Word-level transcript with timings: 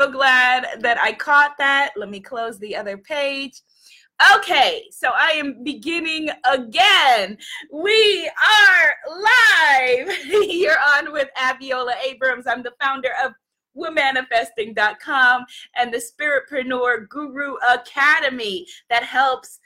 so 0.00 0.10
glad 0.10 0.80
that 0.80 0.98
I 0.98 1.12
caught 1.12 1.58
that. 1.58 1.90
Let 1.96 2.08
me 2.08 2.20
close 2.20 2.58
the 2.58 2.74
other 2.74 2.96
page. 2.96 3.60
Okay, 4.36 4.84
so 4.90 5.10
I 5.14 5.32
am 5.32 5.62
beginning 5.62 6.30
again. 6.50 7.36
We 7.72 8.30
are 8.42 9.18
live. 9.18 10.18
You're 10.48 10.78
on 10.96 11.12
with 11.12 11.28
Abiola 11.36 11.94
Abrams. 12.02 12.46
I'm 12.46 12.62
the 12.62 12.72
founder 12.80 13.10
of 13.22 13.32
womanifesting.com 13.76 15.44
and 15.76 15.92
the 15.92 16.02
Spiritpreneur 16.02 17.08
Guru 17.08 17.54
Academy 17.70 18.66
that 18.88 19.02
helps 19.02 19.58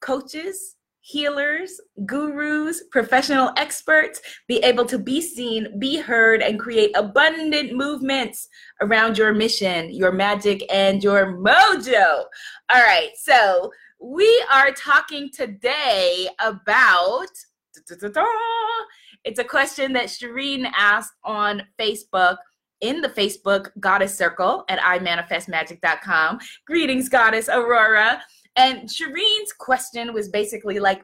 coaches, 0.00 0.75
healers, 1.06 1.80
gurus, 2.04 2.82
professional 2.90 3.52
experts 3.56 4.20
be 4.48 4.58
able 4.64 4.84
to 4.84 4.98
be 4.98 5.20
seen, 5.20 5.78
be 5.78 5.98
heard, 5.98 6.42
and 6.42 6.58
create 6.58 6.90
abundant 6.96 7.72
movements 7.72 8.48
around 8.80 9.16
your 9.16 9.32
mission, 9.32 9.88
your 9.94 10.10
magic, 10.10 10.64
and 10.68 11.04
your 11.04 11.36
mojo. 11.36 12.24
All 12.74 12.82
right, 12.82 13.10
so 13.16 13.70
we 14.00 14.44
are 14.52 14.72
talking 14.72 15.30
today 15.32 16.28
about. 16.40 17.28
It's 19.24 19.38
a 19.38 19.44
question 19.44 19.92
that 19.92 20.06
Shireen 20.06 20.68
asked 20.76 21.14
on 21.22 21.62
Facebook 21.78 22.38
in 22.80 23.00
the 23.00 23.08
Facebook 23.08 23.70
Goddess 23.78 24.16
Circle 24.16 24.64
at 24.68 24.80
imanifestmagic.com. 24.80 26.40
Greetings, 26.66 27.08
Goddess 27.08 27.48
Aurora. 27.48 28.20
And 28.56 28.88
Shireen's 28.88 29.52
question 29.58 30.12
was 30.12 30.28
basically 30.28 30.78
like, 30.78 31.02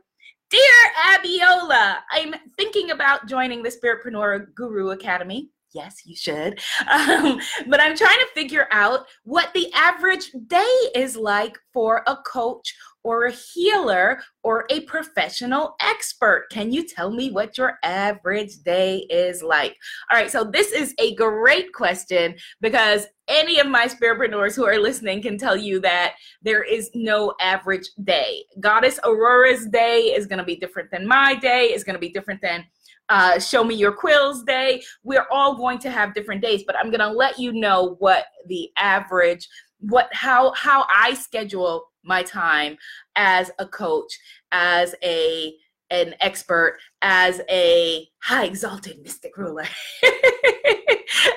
Dear 0.51 0.61
Abiola, 1.06 1.98
I'm 2.11 2.34
thinking 2.59 2.91
about 2.91 3.27
joining 3.27 3.62
the 3.62 3.70
Spiritpreneur 3.70 4.55
Guru 4.55 4.91
Academy. 4.91 5.48
Yes, 5.75 6.02
you 6.05 6.15
should. 6.15 6.61
Um, 6.91 7.41
but 7.69 7.80
I'm 7.80 7.97
trying 7.97 8.19
to 8.19 8.28
figure 8.34 8.69
out 8.70 9.06
what 9.25 9.52
the 9.55 9.73
average 9.73 10.30
day 10.47 10.77
is 10.95 11.16
like 11.16 11.59
for 11.73 12.02
a 12.06 12.16
coach 12.16 12.75
or 13.05 13.27
a 13.27 13.33
healer 13.33 14.20
or 14.42 14.67
a 14.70 14.81
professional 14.81 15.75
expert. 15.81 16.47
Can 16.50 16.72
you 16.72 16.86
tell 16.86 17.11
me 17.11 17.31
what 17.31 17.58
your 17.58 17.78
average 17.83 18.62
day 18.64 19.06
is 19.11 19.42
like? 19.42 19.77
All 20.11 20.19
right, 20.19 20.31
so 20.31 20.45
this 20.45 20.72
is 20.72 20.95
a 20.98 21.14
great 21.14 21.73
question 21.73 22.34
because 22.61 23.06
any 23.28 23.58
of 23.61 23.67
my 23.67 23.86
spiritpreneurs 23.86 24.55
who 24.55 24.67
are 24.67 24.78
listening 24.78 25.23
can 25.23 25.39
tell 25.39 25.56
you 25.56 25.80
that 25.80 26.14
there 26.42 26.62
is 26.62 26.91
no 26.95 27.34
average 27.41 27.89
day. 28.05 28.45
Goddess 28.61 28.98
Aurora's 29.05 29.67
day 29.67 30.12
is 30.17 30.27
going 30.27 30.39
to 30.39 30.45
be 30.45 30.56
different 30.56 30.91
than 30.91 31.06
my 31.06 31.34
day, 31.34 31.67
is 31.67 31.84
going 31.84 31.95
to 31.95 32.00
be 32.00 32.11
different 32.11 32.41
than 32.41 32.64
uh, 33.08 33.39
show 33.39 33.64
me 33.64 33.75
your 33.75 33.92
quills 33.92 34.42
day. 34.45 34.83
We're 35.03 35.27
all 35.30 35.56
going 35.56 35.78
to 35.80 35.91
have 35.91 36.14
different 36.14 36.41
days, 36.41 36.64
but 36.67 36.77
I'm 36.78 36.91
going 36.91 37.00
to 37.00 37.11
let 37.11 37.39
you 37.39 37.53
know 37.53 37.97
what 37.98 38.27
the 38.47 38.70
average, 38.77 39.48
what 39.80 40.08
how 40.12 40.53
how 40.53 40.86
I 40.89 41.14
schedule 41.14 41.92
my 42.05 42.22
time 42.22 42.77
as 43.17 43.50
a 43.58 43.67
coach, 43.67 44.19
as 44.53 44.95
a 45.03 45.55
an 45.91 46.14
expert, 46.20 46.78
as 47.03 47.42
a 47.50 48.08
high 48.22 48.47
exalted 48.47 48.98
mystic 49.03 49.36
ruler, 49.36 49.67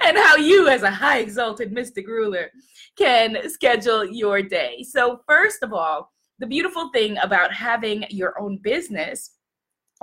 and 0.06 0.18
how 0.18 0.38
you, 0.38 0.70
as 0.70 0.84
a 0.84 0.90
high 0.90 1.20
exalted 1.20 1.74
mystic 1.74 2.08
ruler, 2.08 2.50
can 2.98 3.50
schedule 3.50 4.06
your 4.06 4.42
day. 4.42 4.82
So, 4.84 5.20
first 5.28 5.62
of 5.62 5.74
all, 5.74 6.10
the 6.40 6.48
beautiful 6.48 6.90
thing 6.94 7.18
about 7.18 7.54
having 7.54 8.06
your 8.10 8.40
own 8.40 8.58
business 8.64 9.32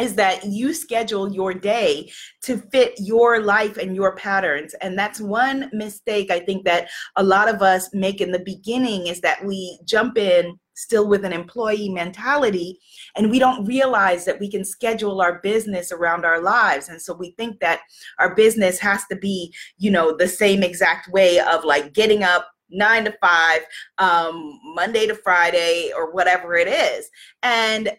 is 0.01 0.15
that 0.15 0.45
you 0.45 0.73
schedule 0.73 1.33
your 1.33 1.53
day 1.53 2.11
to 2.43 2.59
fit 2.73 2.95
your 2.99 3.41
life 3.41 3.77
and 3.77 3.95
your 3.95 4.17
patterns. 4.17 4.75
And 4.81 4.99
that's 4.99 5.21
one 5.21 5.71
mistake 5.73 6.31
i 6.31 6.41
think 6.41 6.65
that 6.65 6.89
a 7.17 7.23
lot 7.23 7.49
of 7.49 7.63
us 7.63 7.93
make 7.95 8.21
in 8.21 8.33
the 8.33 8.39
beginning 8.41 9.07
is 9.07 9.21
that 9.21 9.45
we 9.45 9.79
jump 9.85 10.19
in 10.19 10.59
still 10.75 11.07
with 11.07 11.25
an 11.25 11.33
employee 11.33 11.89
mentality 11.89 12.79
and 13.17 13.31
we 13.31 13.39
don't 13.39 13.65
realize 13.67 14.25
that 14.25 14.41
we 14.41 14.51
can 14.51 14.65
schedule 14.65 15.21
our 15.21 15.41
business 15.41 15.93
around 15.93 16.25
our 16.25 16.41
lives. 16.41 16.89
And 16.89 17.01
so 17.01 17.15
we 17.15 17.33
think 17.33 17.61
that 17.61 17.81
our 18.19 18.35
business 18.35 18.79
has 18.79 19.07
to 19.07 19.17
be 19.17 19.55
you 19.79 19.91
know 19.91 20.17
the 20.17 20.29
same 20.29 20.63
exact 20.63 21.09
way 21.09 21.39
of 21.41 21.65
like 21.65 21.93
getting 21.93 22.23
up 22.23 22.49
nine 22.71 23.05
to 23.05 23.15
five 23.21 23.61
um, 23.99 24.59
monday 24.75 25.07
to 25.07 25.15
friday 25.15 25.93
or 25.95 26.13
whatever 26.13 26.55
it 26.55 26.69
is. 26.69 27.09
And 27.43 27.93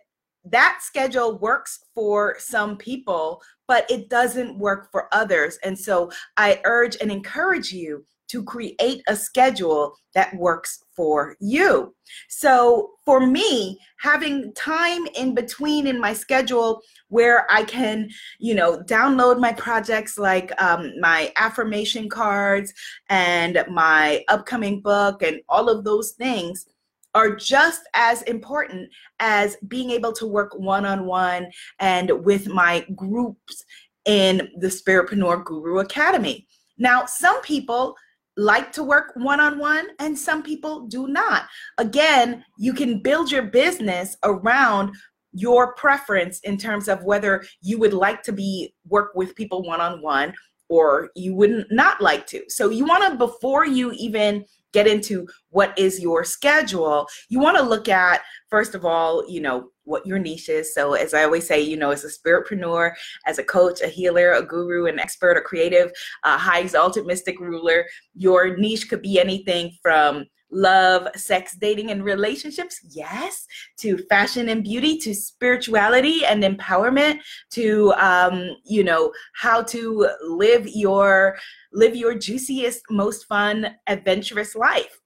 that 0.46 0.80
schedule 0.82 1.38
works 1.40 1.86
for 1.94 2.36
some 2.40 2.78
people, 2.78 3.42
but 3.68 3.90
it 3.90 4.10
doesn't 4.10 4.58
work 4.58 4.92
for 4.92 5.08
others. 5.14 5.58
And 5.64 5.78
so 5.78 6.12
I 6.38 6.60
urge 6.66 6.98
and 7.00 7.12
encourage 7.12 7.72
you 7.72 8.04
to 8.30 8.44
create 8.44 9.04
a 9.08 9.16
schedule 9.16 9.96
that 10.16 10.36
works 10.36 10.84
for 10.96 11.36
you. 11.40 11.94
So 12.30 12.92
for 13.06 13.26
me, 13.26 13.78
having 14.00 14.54
time 14.54 15.06
in 15.16 15.36
between 15.36 15.86
in 15.86 16.00
my 16.00 16.14
schedule 16.14 16.82
where 17.10 17.46
I 17.52 17.64
can, 17.64 18.10
you 18.40 18.56
know, 18.56 18.80
download 18.80 19.40
my 19.40 19.54
projects 19.54 20.18
like 20.18 20.52
um, 20.62 20.94
my 21.00 21.32
affirmation 21.36 22.10
cards 22.10 22.74
and 23.10 23.64
my 23.70 24.24
upcoming 24.30 24.82
book 24.82 25.22
and 25.22 25.40
all 25.48 25.70
of 25.70 25.84
those 25.84 26.14
things 26.14 26.66
are 27.14 27.36
just 27.36 27.84
as 27.94 28.22
important 28.24 28.90
as 29.20 29.58
being 29.68 29.92
able 29.92 30.14
to 30.14 30.28
work 30.28 30.58
one 30.58 30.86
on 30.86 31.06
one 31.06 31.48
and 31.80 32.12
with 32.24 32.48
my 32.48 32.86
groups 32.96 33.64
in 34.06 34.50
the 34.60 34.68
Spiritpreneur 34.68 35.46
Guru 35.46 35.80
Academy. 35.80 36.48
Now, 36.78 37.06
some 37.06 37.42
people 37.42 37.96
like 38.36 38.72
to 38.74 38.84
work 38.84 39.12
one 39.16 39.40
on 39.40 39.60
one 39.60 39.88
and 40.00 40.18
some 40.18 40.42
people 40.42 40.88
do 40.88 41.08
not. 41.08 41.44
Again, 41.78 42.44
you 42.58 42.74
can 42.74 43.00
build 43.00 43.32
your 43.32 43.44
business 43.44 44.18
around 44.24 44.96
your 45.34 45.74
preference 45.76 46.40
in 46.42 46.58
terms 46.58 46.88
of 46.88 47.04
whether 47.04 47.44
you 47.62 47.80
would 47.80 47.94
like 47.94 48.24
to 48.24 48.32
be 48.32 48.74
work 48.88 49.12
with 49.16 49.36
people 49.36 49.64
one 49.64 49.82
on 49.82 50.02
one 50.02 50.34
or 50.70 51.10
you 51.16 51.36
wouldn't 51.36 51.72
not 51.72 52.02
like 52.02 52.26
to. 52.28 52.44
So 52.50 52.70
you 52.70 52.86
want 52.86 53.12
to 53.12 53.18
before 53.18 53.66
you 53.66 53.92
even 53.94 54.46
get 54.74 54.88
into 54.88 55.28
what 55.50 55.78
is 55.78 56.02
your 56.02 56.24
schedule, 56.24 57.08
you 57.30 57.40
want 57.40 57.58
to 57.58 57.64
look 57.64 57.88
at, 57.88 58.22
first 58.50 58.76
of 58.76 58.84
all, 58.84 59.24
you 59.30 59.40
know, 59.40 59.70
what 59.86 60.06
your 60.06 60.20
niche 60.20 60.50
is. 60.50 60.74
So, 60.74 60.94
as 60.94 61.14
I 61.14 61.24
always 61.24 61.48
say, 61.48 61.62
you 61.62 61.78
know, 61.78 61.92
as 61.92 62.04
a 62.04 62.10
spiritpreneur, 62.10 62.94
as 63.26 63.38
a 63.38 63.44
coach, 63.44 63.82
a 63.82 63.88
healer, 63.88 64.32
a 64.32 64.46
guru, 64.46 64.86
an 64.86 65.00
expert, 65.00 65.38
a 65.38 65.42
creative, 65.42 65.92
a 66.24 66.38
high 66.38 66.60
exalted 66.60 67.06
mystic 67.06 67.40
ruler, 67.40 67.86
your 68.16 68.58
niche 68.58 68.90
could 68.90 69.02
be 69.02 69.20
anything 69.20 69.72
from 69.82 70.26
love, 70.54 71.08
sex, 71.16 71.56
dating, 71.56 71.92
and 71.92 72.04
relationships? 72.04 72.80
Yes. 72.90 73.46
To 73.80 73.98
fashion 74.10 74.50
and 74.50 74.64
beauty, 74.64 74.98
to 75.00 75.14
spirituality 75.14 76.26
and 76.26 76.44
empowerment, 76.44 77.20
to 77.52 77.94
um, 77.94 78.56
you 78.64 78.84
know 78.84 79.12
how 79.36 79.64
to 79.64 80.10
live 80.22 80.68
your 80.68 81.38
live 81.74 81.96
your 81.96 82.16
juiciest, 82.16 82.82
most 82.90 83.26
fun, 83.26 83.76
adventurous 83.88 84.56
life. 84.56 85.00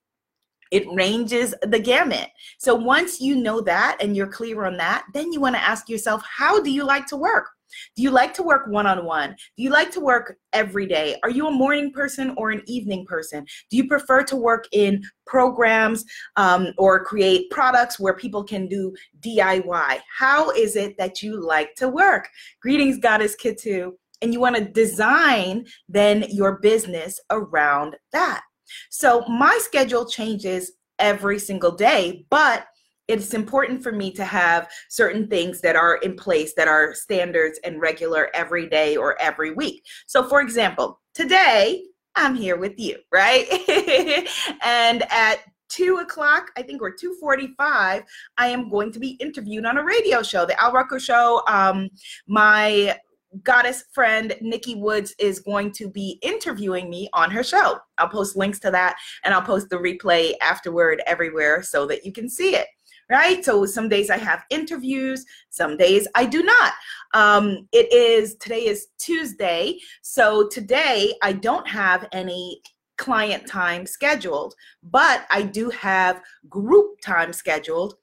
It 0.70 0.84
ranges 0.92 1.54
the 1.62 1.78
gamut. 1.78 2.28
So 2.58 2.74
once 2.74 3.20
you 3.20 3.36
know 3.36 3.60
that 3.62 3.96
and 4.00 4.14
you're 4.14 4.26
clear 4.26 4.66
on 4.66 4.76
that, 4.76 5.06
then 5.14 5.32
you 5.32 5.40
want 5.40 5.56
to 5.56 5.62
ask 5.62 5.88
yourself, 5.88 6.22
how 6.24 6.60
do 6.60 6.70
you 6.70 6.84
like 6.84 7.06
to 7.06 7.16
work? 7.16 7.48
Do 7.96 8.02
you 8.02 8.10
like 8.10 8.34
to 8.34 8.42
work 8.42 8.66
one 8.66 8.86
on 8.86 9.04
one? 9.04 9.30
Do 9.56 9.62
you 9.62 9.70
like 9.70 9.90
to 9.92 10.00
work 10.00 10.36
every 10.52 10.86
day? 10.86 11.16
Are 11.22 11.30
you 11.30 11.46
a 11.46 11.50
morning 11.50 11.92
person 11.92 12.34
or 12.36 12.50
an 12.50 12.62
evening 12.66 13.06
person? 13.06 13.44
Do 13.70 13.76
you 13.76 13.86
prefer 13.88 14.22
to 14.24 14.36
work 14.36 14.66
in 14.72 15.02
programs 15.26 16.04
um, 16.36 16.72
or 16.78 17.04
create 17.04 17.50
products 17.50 17.98
where 17.98 18.14
people 18.14 18.44
can 18.44 18.66
do 18.66 18.94
DIY? 19.20 20.00
How 20.18 20.50
is 20.50 20.76
it 20.76 20.96
that 20.98 21.22
you 21.22 21.44
like 21.44 21.74
to 21.76 21.88
work? 21.88 22.28
Greetings, 22.62 22.98
Goddess 22.98 23.36
Kitu. 23.36 23.92
And 24.20 24.32
you 24.32 24.40
want 24.40 24.56
to 24.56 24.64
design 24.64 25.66
then 25.88 26.24
your 26.28 26.58
business 26.58 27.20
around 27.30 27.96
that. 28.12 28.42
So 28.90 29.24
my 29.28 29.56
schedule 29.62 30.04
changes 30.04 30.72
every 30.98 31.38
single 31.38 31.70
day, 31.70 32.26
but 32.30 32.66
it's 33.08 33.32
important 33.32 33.82
for 33.82 33.90
me 33.90 34.12
to 34.12 34.24
have 34.24 34.68
certain 34.88 35.26
things 35.26 35.60
that 35.62 35.76
are 35.76 35.96
in 35.96 36.14
place 36.14 36.52
that 36.54 36.68
are 36.68 36.94
standards 36.94 37.58
and 37.64 37.80
regular 37.80 38.28
every 38.34 38.68
day 38.68 38.96
or 38.96 39.20
every 39.20 39.52
week. 39.52 39.84
So, 40.06 40.28
for 40.28 40.40
example, 40.42 41.00
today 41.14 41.84
I'm 42.14 42.34
here 42.34 42.56
with 42.56 42.78
you, 42.78 42.98
right? 43.10 43.46
and 44.62 45.04
at 45.10 45.40
two 45.70 45.98
o'clock, 46.02 46.50
I 46.56 46.62
think, 46.62 46.82
or 46.82 46.90
two 46.90 47.16
forty-five, 47.20 48.02
I 48.36 48.48
am 48.48 48.68
going 48.68 48.92
to 48.92 48.98
be 48.98 49.10
interviewed 49.20 49.64
on 49.64 49.78
a 49.78 49.84
radio 49.84 50.22
show, 50.22 50.44
the 50.44 50.60
Al 50.62 50.72
Rucker 50.72 51.00
Show. 51.00 51.42
Um, 51.48 51.88
my 52.26 52.98
goddess 53.42 53.84
friend 53.92 54.34
Nikki 54.40 54.74
Woods 54.74 55.14
is 55.18 55.40
going 55.40 55.70
to 55.72 55.88
be 55.88 56.18
interviewing 56.22 56.88
me 56.88 57.08
on 57.12 57.30
her 57.30 57.44
show. 57.44 57.78
I'll 57.98 58.08
post 58.08 58.36
links 58.36 58.58
to 58.60 58.70
that 58.70 58.96
and 59.22 59.34
I'll 59.34 59.42
post 59.42 59.68
the 59.68 59.76
replay 59.76 60.32
afterward 60.40 61.02
everywhere 61.06 61.62
so 61.62 61.86
that 61.86 62.06
you 62.06 62.12
can 62.12 62.30
see 62.30 62.56
it 62.56 62.66
right? 63.10 63.44
So 63.44 63.64
some 63.64 63.88
days 63.88 64.10
I 64.10 64.18
have 64.18 64.44
interviews, 64.50 65.24
some 65.50 65.76
days 65.76 66.06
I 66.14 66.26
do 66.26 66.42
not. 66.42 66.72
Um, 67.14 67.68
it 67.72 67.92
is 67.92 68.36
today 68.36 68.66
is 68.66 68.88
Tuesday, 68.98 69.78
so 70.02 70.48
today 70.48 71.14
I 71.22 71.32
don't 71.32 71.66
have 71.66 72.06
any 72.12 72.60
client 72.98 73.46
time 73.46 73.86
scheduled, 73.86 74.54
but 74.82 75.24
I 75.30 75.42
do 75.42 75.70
have 75.70 76.20
group 76.48 77.00
time 77.00 77.32
scheduled 77.32 77.94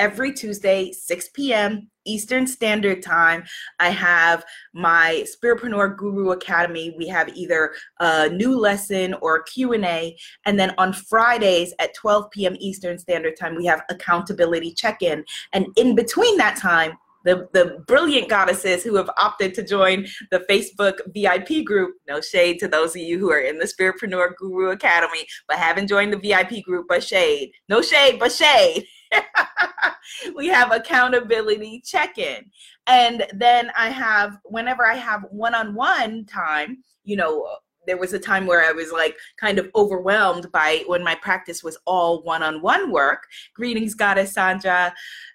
every 0.00 0.32
Tuesday, 0.32 0.90
6 0.92 1.28
p.m. 1.34 1.90
Eastern 2.06 2.46
Standard 2.46 3.02
Time. 3.02 3.44
I 3.80 3.90
have 3.90 4.42
my 4.72 5.26
Spiritpreneur 5.28 5.96
Guru 5.98 6.30
Academy. 6.30 6.94
We 6.96 7.06
have 7.08 7.28
either 7.36 7.74
a 8.00 8.30
new 8.30 8.58
lesson 8.58 9.14
or 9.20 9.42
Q&A. 9.42 10.16
And 10.46 10.58
then 10.58 10.74
on 10.78 10.94
Fridays 10.94 11.74
at 11.78 11.94
12 11.94 12.30
p.m. 12.30 12.56
Eastern 12.58 12.98
Standard 12.98 13.36
Time, 13.38 13.54
we 13.54 13.66
have 13.66 13.82
accountability 13.90 14.72
check-in. 14.72 15.22
And 15.52 15.66
in 15.76 15.94
between 15.94 16.38
that 16.38 16.56
time, 16.56 16.92
the, 17.22 17.46
the 17.52 17.84
brilliant 17.86 18.30
goddesses 18.30 18.82
who 18.82 18.96
have 18.96 19.10
opted 19.18 19.52
to 19.52 19.62
join 19.62 20.06
the 20.30 20.42
Facebook 20.48 21.00
VIP 21.12 21.66
group. 21.66 21.96
No 22.08 22.22
shade 22.22 22.58
to 22.60 22.68
those 22.68 22.96
of 22.96 23.02
you 23.02 23.18
who 23.18 23.30
are 23.30 23.40
in 23.40 23.58
the 23.58 23.66
Spiritpreneur 23.66 24.36
Guru 24.38 24.70
Academy, 24.70 25.26
but 25.46 25.58
haven't 25.58 25.88
joined 25.88 26.14
the 26.14 26.18
VIP 26.18 26.64
group, 26.64 26.86
but 26.88 27.04
shade. 27.04 27.52
No 27.68 27.82
shade, 27.82 28.18
but 28.18 28.32
shade. 28.32 28.86
we 30.36 30.48
have 30.48 30.72
accountability 30.72 31.82
check 31.84 32.18
in. 32.18 32.44
And 32.86 33.26
then 33.32 33.70
I 33.76 33.90
have, 33.90 34.38
whenever 34.44 34.86
I 34.86 34.94
have 34.94 35.26
one 35.30 35.54
on 35.54 35.74
one 35.74 36.24
time, 36.26 36.82
you 37.04 37.16
know, 37.16 37.46
there 37.86 37.96
was 37.96 38.12
a 38.12 38.18
time 38.18 38.46
where 38.46 38.62
I 38.62 38.72
was 38.72 38.92
like 38.92 39.16
kind 39.38 39.58
of 39.58 39.70
overwhelmed 39.74 40.52
by 40.52 40.84
when 40.86 41.02
my 41.02 41.14
practice 41.14 41.62
was 41.62 41.78
all 41.86 42.22
one 42.22 42.42
on 42.42 42.62
one 42.62 42.90
work. 42.90 43.26
Greetings, 43.54 43.94
Goddess 43.94 44.32
Sandra. 44.32 44.94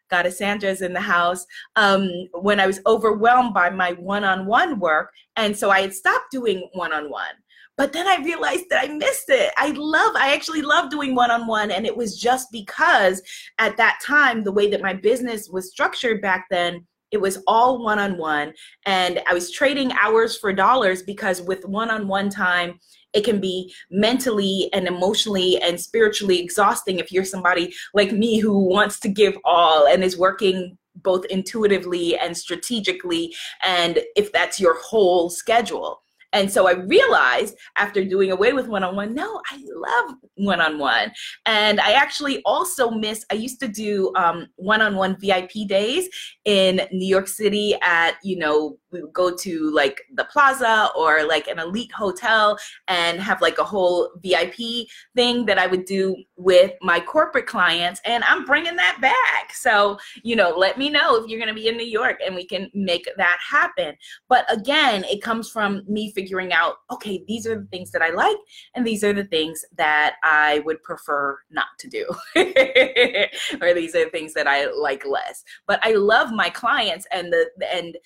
Goddess 0.10 0.38
Sandra's 0.38 0.82
in 0.82 0.94
the 0.94 1.02
house. 1.02 1.46
Um, 1.76 2.10
when 2.34 2.60
I 2.60 2.68
was 2.68 2.80
overwhelmed 2.86 3.54
by 3.54 3.72
my 3.72 3.94
one 3.94 4.24
on 4.24 4.46
one 4.46 4.80
work. 4.80 5.12
And 5.36 5.58
so 5.58 5.72
I 5.72 5.82
had 5.82 5.94
stopped 5.94 6.32
doing 6.32 6.70
one 6.74 6.94
on 6.94 7.10
one. 7.10 7.34
But 7.78 7.92
then 7.92 8.08
I 8.08 8.24
realized 8.24 8.66
that 8.70 8.84
I 8.84 8.94
missed 8.94 9.30
it. 9.30 9.52
I 9.58 9.72
love, 9.72 10.16
I 10.16 10.34
actually 10.34 10.62
love 10.62 10.90
doing 10.90 11.14
one 11.14 11.32
on 11.32 11.46
one. 11.46 11.72
And 11.72 11.86
it 11.86 11.96
was 11.96 12.20
just 12.20 12.52
because 12.52 13.22
at 13.58 13.78
that 13.78 14.00
time, 14.04 14.44
the 14.44 14.52
way 14.52 14.70
that 14.70 14.82
my 14.82 14.94
business 14.94 15.50
was 15.50 15.72
structured 15.72 16.22
back 16.22 16.46
then, 16.50 16.86
it 17.12 17.22
was 17.22 17.44
all 17.48 17.84
one 17.84 18.00
on 18.00 18.18
one. 18.18 18.54
And 18.86 19.22
I 19.28 19.34
was 19.34 19.52
trading 19.52 19.92
hours 19.94 20.38
for 20.38 20.54
dollars 20.54 21.04
because 21.04 21.42
with 21.42 21.66
one 21.66 21.90
on 21.90 22.08
one 22.08 22.30
time, 22.30 22.80
it 23.14 23.24
can 23.24 23.40
be 23.40 23.74
mentally 23.90 24.70
and 24.74 24.88
emotionally 24.88 25.62
and 25.62 25.80
spiritually 25.80 26.40
exhausting 26.40 27.00
if 27.00 27.12
you're 27.12 27.26
somebody 27.26 27.74
like 27.94 28.12
me 28.12 28.40
who 28.40 28.60
wants 28.60 29.00
to 29.00 29.10
give 29.10 29.38
all 29.46 29.88
and 29.88 30.04
is 30.04 30.18
working 30.18 30.78
both 30.98 31.26
intuitively 31.26 32.18
and 32.18 32.38
strategically 32.38 33.34
and 33.64 34.00
if 34.16 34.32
that's 34.32 34.60
your 34.60 34.80
whole 34.82 35.30
schedule 35.30 36.02
and 36.36 36.52
so 36.52 36.68
I 36.68 36.74
realized 36.74 37.56
after 37.78 38.04
doing 38.04 38.30
away 38.30 38.52
with 38.52 38.68
one 38.68 38.84
on 38.84 38.98
one, 38.98 39.16
no, 39.16 39.42
I 39.50 39.64
love 39.74 40.18
one 40.36 40.60
on 40.60 40.78
one. 40.78 41.14
And 41.46 41.80
I 41.80 41.94
actually 41.94 42.42
also 42.44 42.92
miss, 42.92 43.26
I 43.32 43.36
used 43.36 43.62
to 43.62 43.70
do 43.70 44.12
um, 44.18 44.48
one 44.58 44.82
on 44.82 44.98
one 44.98 45.16
VIP 45.18 45.66
days 45.66 46.10
in 46.44 46.82
New 46.92 47.08
York 47.08 47.30
City 47.30 47.76
at, 47.82 48.18
you 48.22 48.38
know, 48.38 48.78
we 48.92 49.02
would 49.02 49.14
go 49.14 49.34
to 49.34 49.72
like 49.72 50.02
the 50.14 50.26
plaza 50.26 50.90
or 50.98 51.26
like 51.26 51.48
an 51.48 51.60
elite 51.60 51.92
hotel 51.94 52.58
and 52.90 53.22
have 53.22 53.42
like 53.42 53.58
a 53.58 53.64
whole 53.64 54.12
VIP 54.22 54.88
thing 55.16 55.46
that 55.46 55.58
I 55.58 55.68
would 55.68 55.86
do 55.86 56.18
with 56.36 56.74
my 56.82 57.00
corporate 57.00 57.48
clients. 57.48 58.02
And 58.04 58.26
I'm 58.26 58.44
bringing 58.44 58.76
that 58.76 58.98
back. 59.00 59.54
So, 59.54 59.98
you 60.24 60.36
know, 60.36 60.54
let 60.58 60.78
me 60.78 60.90
know 60.90 61.16
if 61.16 61.30
you're 61.30 61.40
going 61.40 61.54
to 61.54 61.60
be 61.60 61.70
in 61.70 61.78
New 61.78 61.86
York 61.86 62.20
and 62.26 62.36
we 62.36 62.46
can 62.46 62.70
make 62.74 63.08
that 63.16 63.38
happen. 63.40 63.96
But 64.28 64.46
again, 64.52 65.06
it 65.06 65.22
comes 65.22 65.50
from 65.50 65.84
me 65.88 66.12
figuring 66.12 66.25
out, 66.52 66.78
okay, 66.92 67.24
these 67.28 67.48
are 67.48 67.60
the 67.60 67.68
things 67.68 67.92
that 67.92 68.02
I 68.02 68.10
like 68.10 68.38
and 68.76 68.86
these 68.86 69.04
are 69.04 69.14
the 69.14 69.26
things 69.26 69.64
that 69.78 70.16
I 70.24 70.60
would 70.66 70.82
prefer 70.84 71.38
not 71.50 71.68
to 71.80 71.88
do. 71.88 72.06
or 73.62 73.74
these 73.74 73.96
are 73.96 74.06
the 74.06 74.12
things 74.12 74.34
that 74.34 74.48
I 74.48 74.68
like 74.72 75.06
less. 75.06 75.44
But 75.68 75.80
I 75.84 75.94
love 75.94 76.32
my 76.32 76.50
clients 76.50 77.08
and 77.12 77.32
the 77.32 77.50
and 77.72 77.98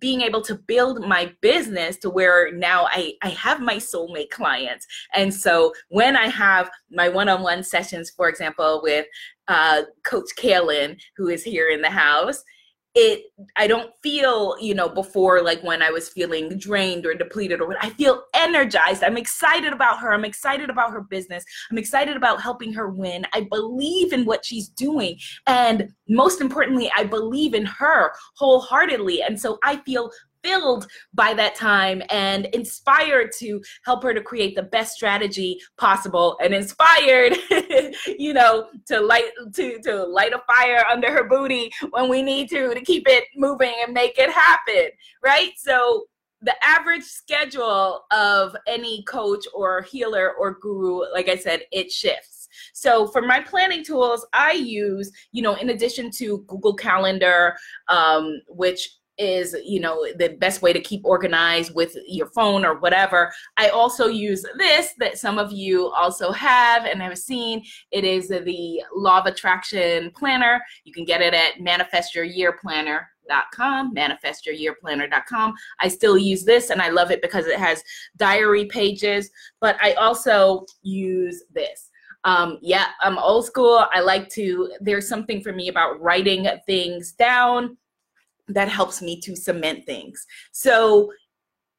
being 0.00 0.20
able 0.22 0.42
to 0.42 0.54
build 0.54 1.06
my 1.06 1.32
business 1.40 1.96
to 1.98 2.10
where 2.10 2.52
now 2.52 2.88
I, 2.90 3.14
I 3.22 3.28
have 3.30 3.60
my 3.60 3.76
soulmate 3.76 4.30
clients. 4.30 4.86
And 5.14 5.32
so 5.32 5.72
when 5.88 6.16
I 6.16 6.26
have 6.26 6.70
my 6.90 7.08
one 7.08 7.28
on 7.28 7.42
one 7.42 7.62
sessions, 7.62 8.10
for 8.10 8.28
example, 8.28 8.80
with 8.82 9.06
uh, 9.48 9.82
Coach 10.04 10.30
Kaylin, 10.36 10.98
who 11.16 11.28
is 11.28 11.44
here 11.44 11.68
in 11.68 11.82
the 11.82 11.90
house, 11.90 12.42
it 12.98 13.24
i 13.56 13.66
don't 13.66 13.92
feel 14.02 14.56
you 14.58 14.74
know 14.74 14.88
before 14.88 15.42
like 15.42 15.62
when 15.62 15.82
i 15.82 15.90
was 15.90 16.08
feeling 16.08 16.56
drained 16.58 17.04
or 17.04 17.12
depleted 17.12 17.60
or 17.60 17.68
what 17.68 17.76
i 17.84 17.90
feel 17.90 18.22
energized. 18.46 19.02
I'm 19.02 19.16
excited 19.16 19.72
about 19.72 19.98
her. 20.00 20.12
I'm 20.12 20.24
excited 20.24 20.70
about 20.70 20.92
her 20.92 21.00
business. 21.00 21.44
I'm 21.70 21.78
excited 21.78 22.16
about 22.16 22.40
helping 22.40 22.72
her 22.72 22.88
win. 22.88 23.26
I 23.32 23.42
believe 23.42 24.12
in 24.12 24.24
what 24.24 24.44
she's 24.44 24.68
doing. 24.68 25.18
And 25.46 25.92
most 26.08 26.40
importantly 26.40 26.90
i 26.96 27.04
believe 27.04 27.54
in 27.54 27.66
her 27.66 28.12
wholeheartedly. 28.34 29.22
And 29.22 29.38
so 29.38 29.58
i 29.62 29.76
feel 29.78 30.10
fulfilled 30.46 30.86
by 31.14 31.34
that 31.34 31.54
time 31.54 32.02
and 32.10 32.46
inspired 32.46 33.30
to 33.38 33.62
help 33.84 34.02
her 34.02 34.14
to 34.14 34.20
create 34.20 34.54
the 34.54 34.62
best 34.62 34.94
strategy 34.94 35.58
possible 35.78 36.36
and 36.42 36.54
inspired 36.54 37.36
you 38.18 38.32
know 38.32 38.66
to 38.86 39.00
light 39.00 39.30
to 39.54 39.78
to 39.80 40.04
light 40.04 40.32
a 40.32 40.42
fire 40.46 40.84
under 40.90 41.10
her 41.10 41.24
booty 41.24 41.70
when 41.90 42.08
we 42.08 42.22
need 42.22 42.48
to 42.48 42.74
to 42.74 42.80
keep 42.80 43.04
it 43.06 43.24
moving 43.36 43.74
and 43.84 43.92
make 43.92 44.18
it 44.18 44.30
happen 44.30 44.88
right? 45.22 45.52
So 45.56 46.06
the 46.42 46.54
average 46.62 47.02
schedule 47.02 48.04
of 48.12 48.54
any 48.66 49.02
coach 49.04 49.44
or 49.54 49.82
healer 49.82 50.34
or 50.38 50.58
guru 50.60 51.02
like 51.12 51.28
i 51.28 51.36
said 51.36 51.62
it 51.72 51.90
shifts. 51.90 52.48
So 52.74 53.06
for 53.08 53.22
my 53.22 53.40
planning 53.40 53.82
tools 53.82 54.26
i 54.32 54.52
use 54.52 55.10
you 55.32 55.42
know 55.42 55.54
in 55.54 55.70
addition 55.70 56.10
to 56.12 56.44
google 56.46 56.74
calendar 56.74 57.56
um, 57.88 58.40
which 58.48 58.96
is 59.18 59.56
you 59.64 59.80
know 59.80 60.06
the 60.16 60.36
best 60.40 60.62
way 60.62 60.72
to 60.72 60.80
keep 60.80 61.04
organized 61.04 61.74
with 61.74 61.94
your 62.06 62.28
phone 62.28 62.64
or 62.64 62.78
whatever. 62.78 63.32
I 63.56 63.70
also 63.70 64.06
use 64.06 64.44
this 64.58 64.92
that 64.98 65.18
some 65.18 65.38
of 65.38 65.50
you 65.52 65.90
also 65.90 66.30
have 66.32 66.84
and 66.84 67.02
have 67.02 67.18
seen. 67.18 67.64
It 67.90 68.04
is 68.04 68.28
the 68.28 68.82
law 68.94 69.18
of 69.20 69.26
attraction 69.26 70.12
planner. 70.16 70.62
You 70.84 70.92
can 70.92 71.04
get 71.04 71.20
it 71.20 71.34
at 71.34 71.54
manifestyouryearplanner.com 71.60 73.92
manifestyouryearplanner.com 73.92 75.52
i 75.80 75.88
still 75.88 76.16
use 76.16 76.44
this 76.44 76.70
and 76.70 76.80
i 76.80 76.90
love 76.90 77.10
it 77.10 77.20
because 77.20 77.46
it 77.46 77.58
has 77.58 77.82
diary 78.16 78.66
pages 78.66 79.28
but 79.60 79.76
i 79.82 79.94
also 79.94 80.64
use 80.82 81.42
this. 81.52 81.90
Um, 82.22 82.58
yeah 82.62 82.86
i'm 83.00 83.18
old 83.18 83.44
school. 83.44 83.84
I 83.92 83.98
like 84.00 84.28
to 84.30 84.72
there's 84.80 85.08
something 85.08 85.42
for 85.42 85.52
me 85.52 85.68
about 85.68 86.00
writing 86.00 86.48
things 86.66 87.12
down 87.12 87.76
that 88.48 88.68
helps 88.68 89.02
me 89.02 89.20
to 89.20 89.36
cement 89.36 89.84
things. 89.86 90.26
So 90.52 91.12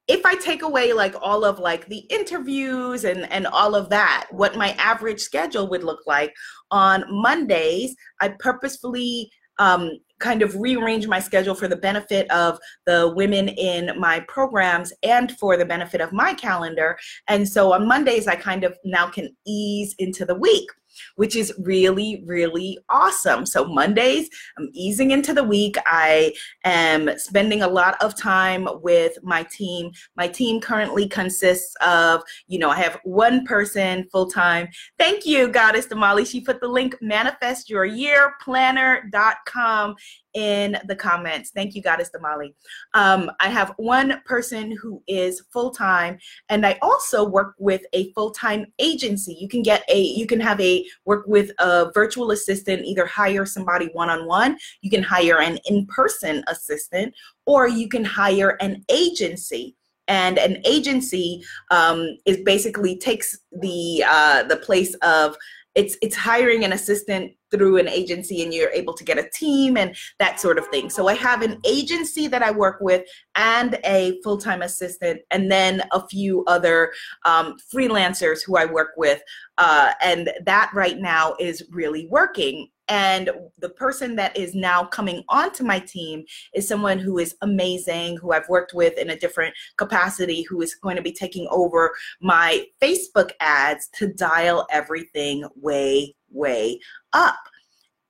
if 0.08 0.26
I 0.26 0.36
take 0.36 0.62
away 0.62 0.94
like 0.94 1.16
all 1.22 1.44
of 1.44 1.60
like 1.60 1.88
the 1.88 2.00
interviews 2.10 3.04
and 3.04 3.30
and 3.32 3.46
all 3.48 3.76
of 3.76 3.90
that, 3.90 4.28
what 4.32 4.56
my 4.56 4.72
average 4.74 5.20
schedule 5.20 5.70
would 5.70 5.84
look 5.84 6.00
like 6.08 6.34
on 6.72 7.04
Mondays, 7.10 7.96
I 8.22 8.30
purposefully 8.40 9.30
um, 9.60 9.92
kind 10.20 10.42
of 10.42 10.56
rearrange 10.56 11.08
my 11.08 11.20
schedule 11.20 11.56
for 11.56 11.68
the 11.68 11.76
benefit 11.76 12.30
of 12.32 12.58
the 12.86 13.14
women 13.16 13.50
in 13.50 14.00
my 14.00 14.20
programs 14.28 14.94
and 15.04 15.32
for 15.38 15.58
the 15.58 15.66
benefit 15.66 16.02
of 16.02 16.14
my 16.14 16.34
calendar. 16.34 16.98
And 17.28 17.48
so 17.48 17.74
on 17.74 17.88
Mondays, 17.88 18.28
I 18.28 18.36
kind 18.36 18.64
of 18.64 18.78
now 18.84 19.10
can 19.10 19.36
ease 19.46 19.96
into 20.00 20.26
the 20.26 20.36
week 20.36 20.68
which 21.16 21.36
is 21.36 21.54
really, 21.60 22.24
really 22.26 22.80
awesome. 22.90 23.46
So, 23.46 23.66
Mondays, 23.66 24.30
I'm 24.58 24.70
easing 24.74 25.12
into 25.12 25.34
the 25.34 25.44
week. 25.44 25.76
I 25.86 26.34
am 26.64 27.18
spending 27.18 27.62
a 27.62 27.68
lot 27.68 28.02
of 28.02 28.16
time 28.16 28.68
with 28.82 29.18
my 29.24 29.46
team. 29.52 29.92
My 30.16 30.28
team 30.28 30.62
currently 30.62 31.08
consists 31.08 31.76
of, 31.86 32.24
you 32.48 32.58
know, 32.60 32.70
I 32.70 32.78
have 32.78 33.00
one 33.04 33.46
person 33.46 34.08
full 34.12 34.30
time. 34.30 34.68
Thank 34.98 35.26
you, 35.26 35.48
Goddess 35.48 35.88
Damali. 35.88 36.28
She 36.28 36.42
put 36.42 36.60
the 36.62 36.68
link 36.68 36.96
manifestyouryearplanner.com 37.02 39.96
in 40.38 40.78
the 40.86 40.96
comments. 40.96 41.50
Thank 41.50 41.74
you, 41.74 41.82
Goddess 41.82 42.12
Damali. 42.16 42.54
Um, 42.94 43.32
I 43.40 43.50
have 43.50 43.74
one 43.78 44.22
person 44.24 44.72
who 44.80 45.02
is 45.08 45.42
full 45.52 45.72
time, 45.72 46.20
and 46.50 46.64
I 46.64 46.78
also 46.84 47.28
work 47.28 47.56
with 47.58 47.82
a 47.94 48.14
full 48.14 48.30
time 48.30 48.68
agency. 48.78 49.34
You 49.34 49.50
can 49.50 49.64
get 49.64 49.84
a, 49.90 50.00
you 50.00 50.28
can 50.28 50.40
have 50.40 50.62
a 50.62 50.86
work 51.06 51.26
with 51.26 51.50
a 51.58 51.92
virtual 51.92 52.30
assistant, 52.30 52.86
either 52.86 53.08
hire 53.08 53.48
somebody 53.48 53.90
one 53.94 54.12
on 54.12 54.28
one, 54.28 54.60
you 54.82 54.92
can 54.92 55.02
hire 55.02 55.42
an 55.42 55.58
in 55.66 55.88
person 55.88 56.44
assistant, 56.48 57.16
or 57.48 57.68
you 57.68 57.90
can 57.90 58.06
hire 58.06 58.58
an 58.62 58.86
agency 58.90 59.76
and 60.08 60.38
an 60.38 60.62
agency 60.66 61.44
um, 61.72 62.16
is 62.26 62.38
basically 62.46 62.96
takes 62.96 63.40
the 63.52 64.04
uh, 64.08 64.44
the 64.44 64.58
place 64.58 64.94
of 65.02 65.36
it's 65.78 65.96
it's 66.02 66.16
hiring 66.16 66.66
an 66.66 66.74
assistant 66.74 67.32
through 67.52 67.78
an 67.78 67.88
agency 67.88 68.44
and 68.44 68.54
you're 68.54 68.72
able 68.72 68.94
to 68.94 69.04
get 69.04 69.20
a 69.20 69.30
team 69.30 69.78
and 69.78 69.96
that 70.20 70.40
sort 70.40 70.58
of 70.58 70.68
thing. 70.68 70.90
So 70.90 71.08
I 71.08 71.14
have 71.14 71.44
an 71.44 71.62
agency 71.66 72.28
that 72.28 72.42
I 72.42 72.52
work 72.52 72.80
with 72.82 73.08
and 73.36 73.80
a 73.86 74.20
full-time 74.24 74.64
assistant 74.64 75.22
and 75.32 75.50
then 75.50 75.84
a 75.94 76.06
few 76.08 76.44
other 76.48 76.92
um, 77.24 77.56
freelancers 77.74 78.40
who 78.46 78.58
I 78.58 78.66
work 78.66 78.92
with. 78.98 79.22
Uh, 79.60 79.94
and 80.02 80.32
that 80.46 80.72
right 80.74 80.98
now 80.98 81.36
is 81.40 81.64
really 81.72 82.08
working. 82.10 82.70
And 82.88 83.30
the 83.58 83.70
person 83.70 84.16
that 84.16 84.38
is 84.38 84.56
now 84.56 84.86
coming 84.86 85.24
onto 85.30 85.64
my 85.64 85.80
team 85.80 86.24
is 86.54 86.68
someone 86.68 87.00
who 87.00 87.18
is 87.20 87.36
amazing, 87.42 88.18
who 88.18 88.32
I've 88.32 88.48
worked 88.50 88.74
with 88.74 88.98
in 88.98 89.10
a 89.10 89.20
different 89.20 89.54
capacity, 89.78 90.44
who 90.44 90.62
is 90.62 90.76
going 90.76 90.96
to 90.96 91.02
be 91.02 91.12
taking 91.12 91.48
over 91.52 91.92
my 92.22 92.66
Facebook 92.82 93.32
ads 93.40 93.90
to 93.96 94.14
dial 94.14 94.66
everything 94.72 95.48
way, 95.56 96.16
way 96.30 96.80
up. 97.14 97.36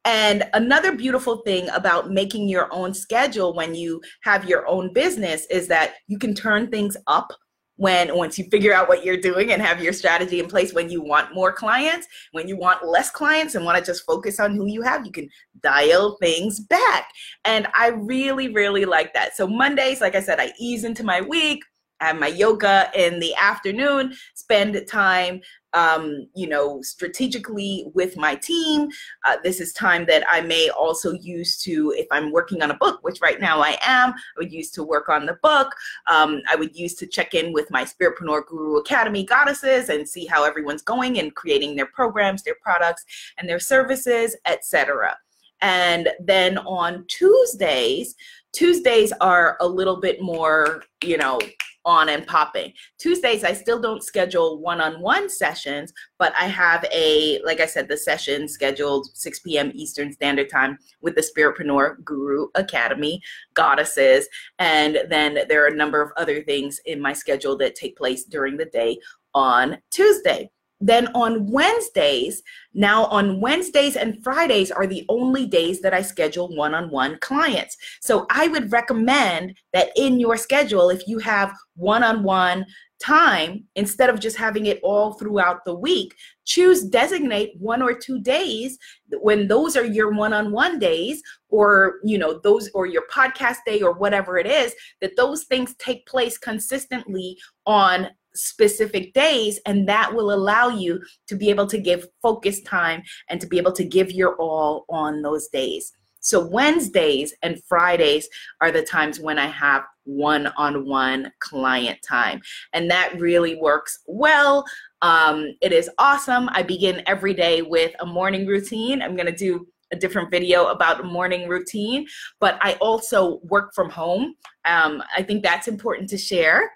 And 0.05 0.50
another 0.53 0.96
beautiful 0.96 1.38
thing 1.38 1.67
about 1.69 2.12
making 2.12 2.48
your 2.48 2.74
own 2.74 2.93
schedule 2.93 3.53
when 3.53 3.75
you 3.75 4.01
have 4.22 4.48
your 4.48 4.65
own 4.65 4.93
business 4.93 5.46
is 5.50 5.67
that 5.67 5.96
you 6.07 6.17
can 6.17 6.34
turn 6.34 6.69
things 6.72 6.96
up 7.07 7.29
when 7.77 8.15
once 8.15 8.38
you 8.38 8.46
figure 8.50 8.74
out 8.74 8.89
what 8.89 9.05
you're 9.05 9.17
doing 9.17 9.51
and 9.51 9.62
have 9.62 9.81
your 9.81 9.93
strategy 9.93 10.39
in 10.39 10.48
place 10.48 10.74
when 10.74 10.89
you 10.89 11.01
want 11.01 11.34
more 11.34 11.51
clients 11.51 12.07
when 12.31 12.48
you 12.48 12.57
want 12.57 12.86
less 12.86 13.10
clients 13.10 13.55
and 13.55 13.63
want 13.63 13.77
to 13.77 13.84
just 13.84 14.05
focus 14.05 14.39
on 14.39 14.53
who 14.53 14.65
you 14.65 14.81
have 14.81 15.05
you 15.05 15.12
can 15.12 15.29
dial 15.63 16.17
things 16.22 16.60
back. 16.60 17.10
And 17.46 17.67
i 17.74 17.88
really 17.88 18.53
really 18.53 18.86
like 18.86 19.13
that. 19.13 19.36
So 19.36 19.48
mondays 19.48 20.01
like 20.01 20.15
i 20.15 20.22
said 20.22 20.39
i 20.39 20.51
ease 20.60 20.84
into 20.84 21.03
my 21.03 21.22
week 21.22 21.63
Have 22.00 22.20
my 22.20 22.27
yoga 22.27 22.89
in 22.96 23.20
the 23.20 23.34
afternoon, 23.36 24.13
spend 24.36 24.80
time, 24.88 25.42
um, 25.74 26.27
you 26.36 26.48
know, 26.48 26.82
strategically 26.82 27.86
with 27.94 28.18
my 28.18 28.36
team. 28.36 28.89
Uh, 29.25 29.38
this 29.44 29.60
is 29.60 29.74
time 29.74 30.06
that 30.06 30.24
I 30.30 30.42
may 30.42 30.70
also 30.70 31.13
use 31.13 31.58
to, 31.60 31.94
if 31.98 32.08
I'm 32.12 32.32
working 32.32 32.62
on 32.62 32.72
a 32.72 32.77
book, 32.77 33.00
which 33.04 33.20
right 33.22 33.39
now 33.39 33.62
I 33.62 33.77
am, 33.82 34.12
I 34.12 34.39
would 34.39 34.51
use 34.51 34.72
to 34.72 34.84
work 34.84 35.10
on 35.10 35.25
the 35.25 35.38
book. 35.44 35.74
Um, 36.08 36.42
I 36.50 36.56
would 36.56 36.75
use 36.75 36.96
to 36.96 37.08
check 37.08 37.34
in 37.34 37.54
with 37.54 37.70
my 37.70 37.84
Spiritpreneur 37.84 38.48
Guru 38.48 38.77
Academy 38.77 39.24
goddesses 39.24 39.89
and 39.89 40.08
see 40.08 40.25
how 40.25 40.44
everyone's 40.44 40.82
going 40.82 41.20
and 41.20 41.36
creating 41.36 41.75
their 41.75 41.88
programs, 41.88 42.44
their 42.44 42.58
products, 42.62 43.06
and 43.38 43.48
their 43.48 43.60
services, 43.60 44.36
etc. 44.46 45.18
And 45.62 46.10
then 46.20 46.58
on 46.60 47.06
Tuesdays, 47.08 48.16
Tuesdays 48.54 49.12
are 49.22 49.58
a 49.60 49.68
little 49.68 49.98
bit 49.98 50.22
more, 50.22 50.84
you 51.04 51.18
know, 51.18 51.39
on 51.88 52.10
and 52.10 52.27
popping. 52.27 52.74
Tuesdays, 53.00 53.46
I 53.46 53.53
still 53.53 53.82
don't 53.82 54.03
schedule 54.03 54.60
one 54.60 54.82
on 54.82 55.01
one 55.01 55.29
sessions, 55.29 55.94
but 56.20 56.34
I 56.38 56.46
have 56.46 56.86
a, 56.94 57.41
like 57.46 57.62
I 57.62 57.65
said, 57.65 57.88
the 57.88 57.98
session 57.98 58.48
scheduled 58.50 59.08
6 59.13 59.39
p.m. 59.39 59.72
Eastern 59.74 60.12
Standard 60.12 60.50
Time 60.50 60.77
with 61.01 61.15
the 61.15 61.22
Spiritpreneur 61.22 62.03
Guru 62.03 62.48
Academy 62.56 63.22
goddesses. 63.53 64.27
And 64.60 65.00
then 65.10 65.39
there 65.48 65.63
are 65.63 65.70
a 65.70 65.75
number 65.75 66.01
of 66.01 66.12
other 66.17 66.44
things 66.44 66.79
in 66.86 67.01
my 67.01 67.13
schedule 67.13 67.58
that 67.60 67.75
take 67.75 67.96
place 67.98 68.25
during 68.25 68.58
the 68.58 68.65
day 68.65 69.00
on 69.34 69.77
Tuesday. 69.89 70.51
Then 70.79 71.07
on 71.15 71.50
Wednesdays, 71.51 72.43
now 72.74 73.05
on 73.05 73.41
Wednesdays 73.41 73.96
and 73.96 74.24
Fridays 74.24 74.69
are 74.69 74.86
the 74.86 75.05
only 75.10 75.48
days 75.48 75.81
that 75.81 75.93
I 75.93 76.03
schedule 76.03 76.55
one 76.55 76.75
on 76.75 76.91
one 76.91 77.17
clients. 77.19 77.75
So 78.01 78.27
I 78.29 78.48
would 78.48 78.72
recommend 78.72 79.57
that 79.74 79.89
in 79.96 80.19
your 80.19 80.38
schedule, 80.38 80.89
if 80.89 81.07
you 81.07 81.17
have 81.19 81.51
one 81.75 82.03
on 82.03 82.24
one 82.24 82.65
time, 83.03 83.63
instead 83.75 84.10
of 84.10 84.19
just 84.19 84.38
having 84.38 84.67
it 84.67 84.79
all 84.84 85.13
throughout 85.13 85.63
the 85.65 85.75
week, 85.75 86.15
choose 86.46 86.84
designate 86.84 87.53
one 87.60 87.81
or 87.81 87.93
two 87.93 88.19
days 88.19 88.77
when 89.22 89.48
those 89.48 89.75
are 89.75 89.86
your 89.86 90.12
one 90.12 90.34
on 90.34 90.51
one 90.51 90.79
days 90.79 91.22
or 91.50 91.96
you 92.03 92.17
know 92.17 92.39
those 92.43 92.69
or 92.74 92.86
your 92.86 93.03
podcast 93.12 93.57
day 93.65 93.81
or 93.81 93.93
whatever 93.93 94.38
it 94.38 94.48
is 94.48 94.74
that 95.01 95.15
those 95.15 95.43
things 95.43 95.75
take 95.75 96.05
place 96.07 96.38
consistently 96.38 97.38
on 97.65 98.07
specific 98.38 99.13
days 99.13 99.60
and 99.65 99.88
that 99.88 100.13
will 100.13 100.34
allow 100.34 100.70
you 100.70 101.01
to 101.27 101.36
be 101.36 101.50
able 101.50 101.67
to 101.67 101.77
give 101.77 102.08
focus 102.22 102.62
time 102.62 103.01
and 103.29 103.41
to 103.41 103.48
be 103.48 103.58
able 103.58 103.74
to 103.74 103.84
give 103.84 104.12
your 104.12 104.36
all 104.36 104.86
on 104.89 105.22
those 105.22 105.48
days. 105.48 105.94
So 106.20 106.46
wednesdays 106.46 107.34
and 107.41 107.62
fridays 107.63 108.27
are 108.62 108.72
the 108.72 108.84
times 108.84 109.20
when 109.20 109.39
i 109.39 109.46
have 109.46 109.84
one-on-one 110.03 111.32
client 111.39 112.00
time 112.08 112.41
and 112.74 112.89
that 112.89 113.20
really 113.20 113.56
works 113.56 114.00
well. 114.08 114.65
Um, 115.01 115.53
it 115.62 115.72
is 115.72 115.89
awesome. 116.00 116.50
I 116.53 116.63
begin 116.63 117.03
every 117.06 117.34
day 117.34 117.62
with 117.62 117.94
a 118.00 118.06
morning 118.06 118.48
routine. 118.48 119.01
I'm 119.01 119.15
going 119.15 119.27
to 119.27 119.36
do 119.36 119.67
a 119.91 119.96
different 119.96 120.32
video 120.32 120.67
about 120.67 121.06
morning 121.06 121.48
routine 121.48 122.06
but 122.41 122.58
i 122.62 122.74
also 122.82 123.39
work 123.44 123.74
from 123.74 123.89
home. 123.89 124.36
Um, 124.65 125.01
i 125.15 125.24
think 125.24 125.44
that's 125.44 125.67
important 125.67 126.10
to 126.10 126.17
share 126.17 126.70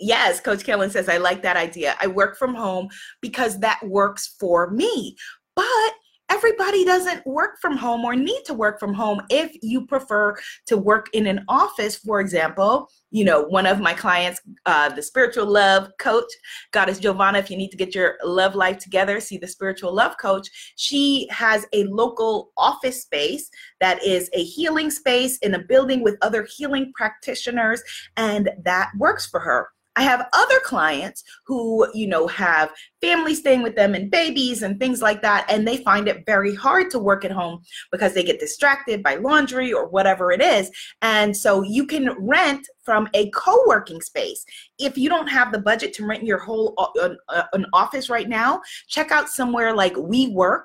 Yes, 0.00 0.40
Coach 0.40 0.64
Kellen 0.64 0.90
says, 0.90 1.08
I 1.08 1.18
like 1.18 1.42
that 1.42 1.58
idea. 1.58 1.94
I 2.00 2.06
work 2.06 2.38
from 2.38 2.54
home 2.54 2.88
because 3.20 3.60
that 3.60 3.80
works 3.86 4.34
for 4.40 4.70
me. 4.70 5.16
But 5.54 5.92
everybody 6.30 6.84
doesn't 6.84 7.26
work 7.26 7.58
from 7.60 7.76
home 7.76 8.04
or 8.04 8.14
need 8.14 8.42
to 8.46 8.54
work 8.54 8.78
from 8.78 8.94
home 8.94 9.20
if 9.30 9.52
you 9.62 9.84
prefer 9.84 10.34
to 10.64 10.78
work 10.78 11.08
in 11.12 11.26
an 11.26 11.44
office 11.48 11.96
for 11.96 12.20
example 12.20 12.88
you 13.10 13.24
know 13.24 13.42
one 13.42 13.66
of 13.66 13.80
my 13.80 13.92
clients 13.92 14.40
uh, 14.66 14.88
the 14.88 15.02
spiritual 15.02 15.44
love 15.44 15.90
coach 15.98 16.30
goddess 16.70 17.00
giovanna 17.00 17.38
if 17.38 17.50
you 17.50 17.56
need 17.56 17.70
to 17.70 17.76
get 17.76 17.94
your 17.94 18.16
love 18.22 18.54
life 18.54 18.78
together 18.78 19.18
see 19.18 19.38
the 19.38 19.46
spiritual 19.46 19.92
love 19.92 20.16
coach 20.18 20.48
she 20.76 21.26
has 21.30 21.66
a 21.72 21.82
local 21.84 22.52
office 22.56 23.02
space 23.02 23.50
that 23.80 24.02
is 24.04 24.30
a 24.32 24.44
healing 24.44 24.90
space 24.90 25.36
in 25.38 25.54
a 25.54 25.58
building 25.58 26.00
with 26.00 26.16
other 26.22 26.46
healing 26.56 26.92
practitioners 26.94 27.82
and 28.16 28.50
that 28.62 28.90
works 28.96 29.26
for 29.26 29.40
her 29.40 29.68
I 29.96 30.02
have 30.02 30.28
other 30.32 30.60
clients 30.60 31.24
who, 31.46 31.86
you 31.92 32.06
know, 32.06 32.26
have 32.28 32.70
family 33.00 33.34
staying 33.34 33.62
with 33.62 33.74
them 33.74 33.94
and 33.94 34.10
babies 34.10 34.62
and 34.62 34.78
things 34.78 35.02
like 35.02 35.20
that. 35.22 35.46
And 35.48 35.66
they 35.66 35.78
find 35.78 36.08
it 36.08 36.24
very 36.26 36.54
hard 36.54 36.90
to 36.90 36.98
work 36.98 37.24
at 37.24 37.32
home 37.32 37.62
because 37.90 38.14
they 38.14 38.22
get 38.22 38.40
distracted 38.40 39.02
by 39.02 39.16
laundry 39.16 39.72
or 39.72 39.88
whatever 39.88 40.30
it 40.30 40.40
is. 40.40 40.70
And 41.02 41.36
so 41.36 41.62
you 41.62 41.86
can 41.86 42.14
rent 42.18 42.66
from 42.84 43.08
a 43.14 43.30
co 43.30 43.58
working 43.66 44.00
space. 44.00 44.44
If 44.78 44.96
you 44.96 45.08
don't 45.08 45.28
have 45.28 45.52
the 45.52 45.60
budget 45.60 45.92
to 45.94 46.06
rent 46.06 46.24
your 46.24 46.38
whole 46.38 46.74
uh, 46.78 47.10
uh, 47.28 47.44
an 47.52 47.66
office 47.72 48.08
right 48.08 48.28
now, 48.28 48.60
check 48.88 49.10
out 49.10 49.28
somewhere 49.28 49.74
like 49.74 49.94
WeWork. 49.94 50.64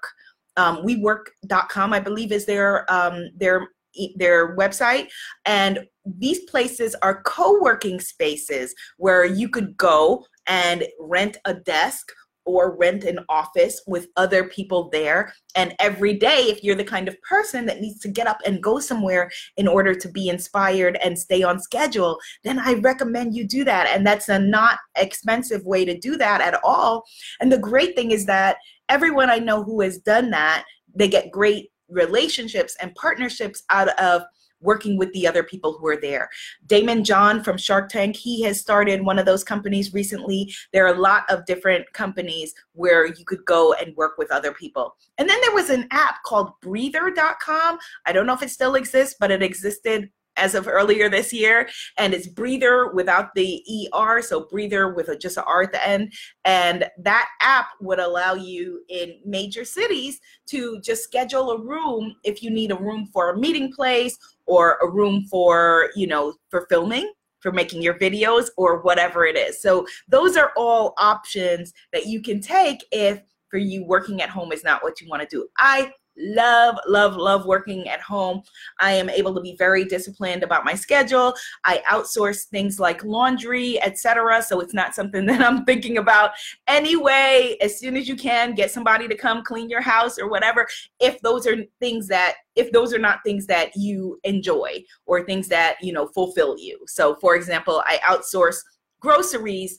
Um, 0.58 0.78
WeWork.com, 0.86 1.92
I 1.92 2.00
believe, 2.00 2.32
is 2.32 2.46
their 2.46 2.90
um, 2.92 3.30
their 3.36 3.68
their 4.16 4.56
website 4.56 5.08
and 5.46 5.86
these 6.06 6.40
places 6.46 6.96
are 7.02 7.24
co-working 7.24 8.00
spaces 8.00 8.74
where 8.98 9.26
you 9.26 9.50
could 9.50 9.76
go 9.78 10.26
and 10.48 10.86
rent 11.00 11.38
a 11.46 11.54
desk 11.54 12.12
or 12.46 12.76
rent 12.78 13.04
an 13.04 13.20
office 13.28 13.82
with 13.88 14.08
other 14.16 14.44
people 14.44 14.90
there. 14.92 15.34
And 15.56 15.76
every 15.80 16.14
day, 16.14 16.44
if 16.44 16.64
you're 16.64 16.76
the 16.76 16.84
kind 16.84 17.08
of 17.08 17.20
person 17.24 17.66
that 17.66 17.82
needs 17.82 18.00
to 18.02 18.08
get 18.08 18.28
up 18.28 18.38
and 18.46 18.62
go 18.62 18.80
somewhere 18.80 19.32
in 19.58 19.68
order 19.68 19.96
to 19.96 20.08
be 20.10 20.30
inspired 20.30 20.98
and 21.04 21.18
stay 21.18 21.42
on 21.42 21.60
schedule, 21.60 22.20
then 22.44 22.60
I 22.60 22.76
recommend 22.76 23.36
you 23.36 23.48
do 23.48 23.64
that. 23.64 23.88
And 23.88 24.06
that's 24.06 24.30
a 24.30 24.38
not 24.38 24.78
expensive 24.96 25.66
way 25.66 25.86
to 25.86 25.98
do 25.98 26.18
that 26.18 26.42
at 26.42 26.60
all. 26.64 27.04
And 27.40 27.52
the 27.52 27.58
great 27.58 27.96
thing 27.96 28.12
is 28.12 28.28
that 28.28 28.58
everyone 28.90 29.32
I 29.32 29.40
know 29.40 29.64
who 29.64 29.82
has 29.82 29.98
done 29.98 30.30
that, 30.30 30.66
they 30.94 31.08
get 31.08 31.32
great 31.32 31.72
relationships 31.90 32.76
and 32.82 32.94
partnerships 32.96 33.64
out 33.70 33.90
of 34.00 34.24
working 34.62 34.98
with 34.98 35.12
the 35.14 35.28
other 35.28 35.44
people 35.44 35.74
who 35.74 35.88
are 35.88 36.00
there. 36.00 36.30
Daymond 36.68 37.04
John 37.04 37.44
from 37.44 37.58
Shark 37.58 37.90
Tank, 37.90 38.16
he 38.16 38.42
has 38.44 38.60
started 38.60 39.06
one 39.06 39.20
of 39.20 39.26
those 39.26 39.44
companies 39.44 39.94
recently. 39.94 40.54
There 40.74 40.86
are 40.86 40.96
a 40.96 41.00
lot 41.00 41.24
of 41.30 41.46
different 41.46 41.92
companies 41.94 42.54
where 42.74 43.06
you 43.06 43.26
could 43.26 43.46
go 43.46 43.74
and 43.74 43.96
work 43.96 44.18
with 44.18 44.32
other 44.32 44.52
people. 44.52 44.96
And 45.18 45.30
then 45.30 45.40
there 45.42 45.54
was 45.54 45.70
an 45.70 45.88
app 45.92 46.24
called 46.26 46.52
breather.com. 46.62 47.78
I 48.06 48.12
don't 48.12 48.26
know 48.26 48.34
if 48.34 48.44
it 48.44 48.50
still 48.50 48.76
exists, 48.76 49.16
but 49.20 49.32
it 49.32 49.44
existed 49.44 50.10
as 50.38 50.56
of 50.56 50.68
earlier 50.68 51.10
this 51.10 51.32
year 51.34 51.70
and 51.98 52.14
it's 52.14 52.28
breather 52.28 52.92
without 52.92 53.34
the 53.36 53.64
er 53.96 54.22
so 54.22 54.46
breather 54.46 54.94
with 54.94 55.10
a, 55.10 55.18
just 55.18 55.38
an 55.38 55.44
r 55.48 55.64
at 55.64 55.72
the 55.72 55.88
end. 55.88 56.14
And 56.44 56.86
that 57.00 57.30
app 57.42 57.68
would 57.82 58.00
allow 58.00 58.34
you 58.34 58.82
in 58.90 59.20
major 59.26 59.66
cities 59.66 60.20
to 60.48 60.80
just 60.82 61.04
schedule 61.04 61.52
a 61.52 61.62
room 61.62 62.16
if 62.24 62.44
you 62.44 62.50
need 62.50 62.72
a 62.72 62.76
room 62.76 63.08
for 63.12 63.32
a 63.32 63.38
meeting 63.38 63.72
place 63.72 64.18
or 64.46 64.78
a 64.82 64.90
room 64.90 65.26
for 65.30 65.90
you 65.96 66.08
know 66.08 66.34
for 66.50 66.66
filming 66.70 67.12
for 67.40 67.52
making 67.52 67.80
your 67.80 67.94
videos 68.00 68.48
or 68.58 68.82
whatever 68.82 69.24
it 69.24 69.38
is. 69.38 69.62
So 69.62 69.86
those 70.08 70.36
are 70.36 70.52
all 70.58 70.96
options 70.98 71.74
that 71.94 72.08
you 72.08 72.20
can 72.20 72.42
take 72.42 72.84
if 72.92 73.22
for 73.52 73.60
you 73.60 73.86
working 73.86 74.22
at 74.22 74.30
home 74.30 74.52
is 74.52 74.64
not 74.64 74.82
what 74.82 75.00
you 75.00 75.08
want 75.08 75.22
to 75.22 75.28
do. 75.28 75.48
I 75.58 75.92
love, 76.18 76.78
love, 76.88 77.16
love 77.16 77.46
working 77.46 77.88
at 77.90 78.02
home. 78.02 78.42
I 78.80 78.92
am 78.92 79.10
able 79.10 79.34
to 79.36 79.42
be 79.42 79.56
very 79.58 79.86
disciplined 79.86 80.44
about 80.44 80.66
my 80.66 80.76
schedule. 80.76 81.34
I 81.64 81.82
outsource 81.90 82.46
things 82.46 82.80
like 82.80 83.04
laundry, 83.04 83.82
etc. 83.82 84.42
So 84.42 84.60
it's 84.60 84.74
not 84.74 84.96
something 84.96 85.26
that 85.28 85.42
I'm 85.42 85.66
thinking 85.66 85.98
about 85.98 86.32
anyway. 86.68 87.58
As 87.62 87.80
soon 87.80 87.98
as 87.98 88.08
you 88.08 88.16
can, 88.16 88.56
get 88.56 88.72
somebody 88.72 89.08
to 89.08 89.16
come 89.16 89.44
clean 89.44 89.70
your 89.70 89.82
house 89.82 90.20
or 90.20 90.30
whatever. 90.30 90.68
If 91.00 91.20
those 91.22 91.46
are 91.48 91.58
things 91.80 92.08
that 92.08 92.36
if 92.56 92.72
those 92.72 92.94
are 92.94 93.00
not 93.00 93.20
things 93.26 93.46
that 93.48 93.76
you 93.76 94.20
enjoy 94.24 94.84
or 95.06 95.24
things 95.24 95.48
that 95.50 95.76
you 95.82 95.92
know 95.92 96.08
fulfill 96.08 96.58
you. 96.58 96.80
So 96.88 97.16
for 97.16 97.36
example, 97.36 97.84
I 97.86 97.98
outsource 97.98 98.58
groceries 99.00 99.78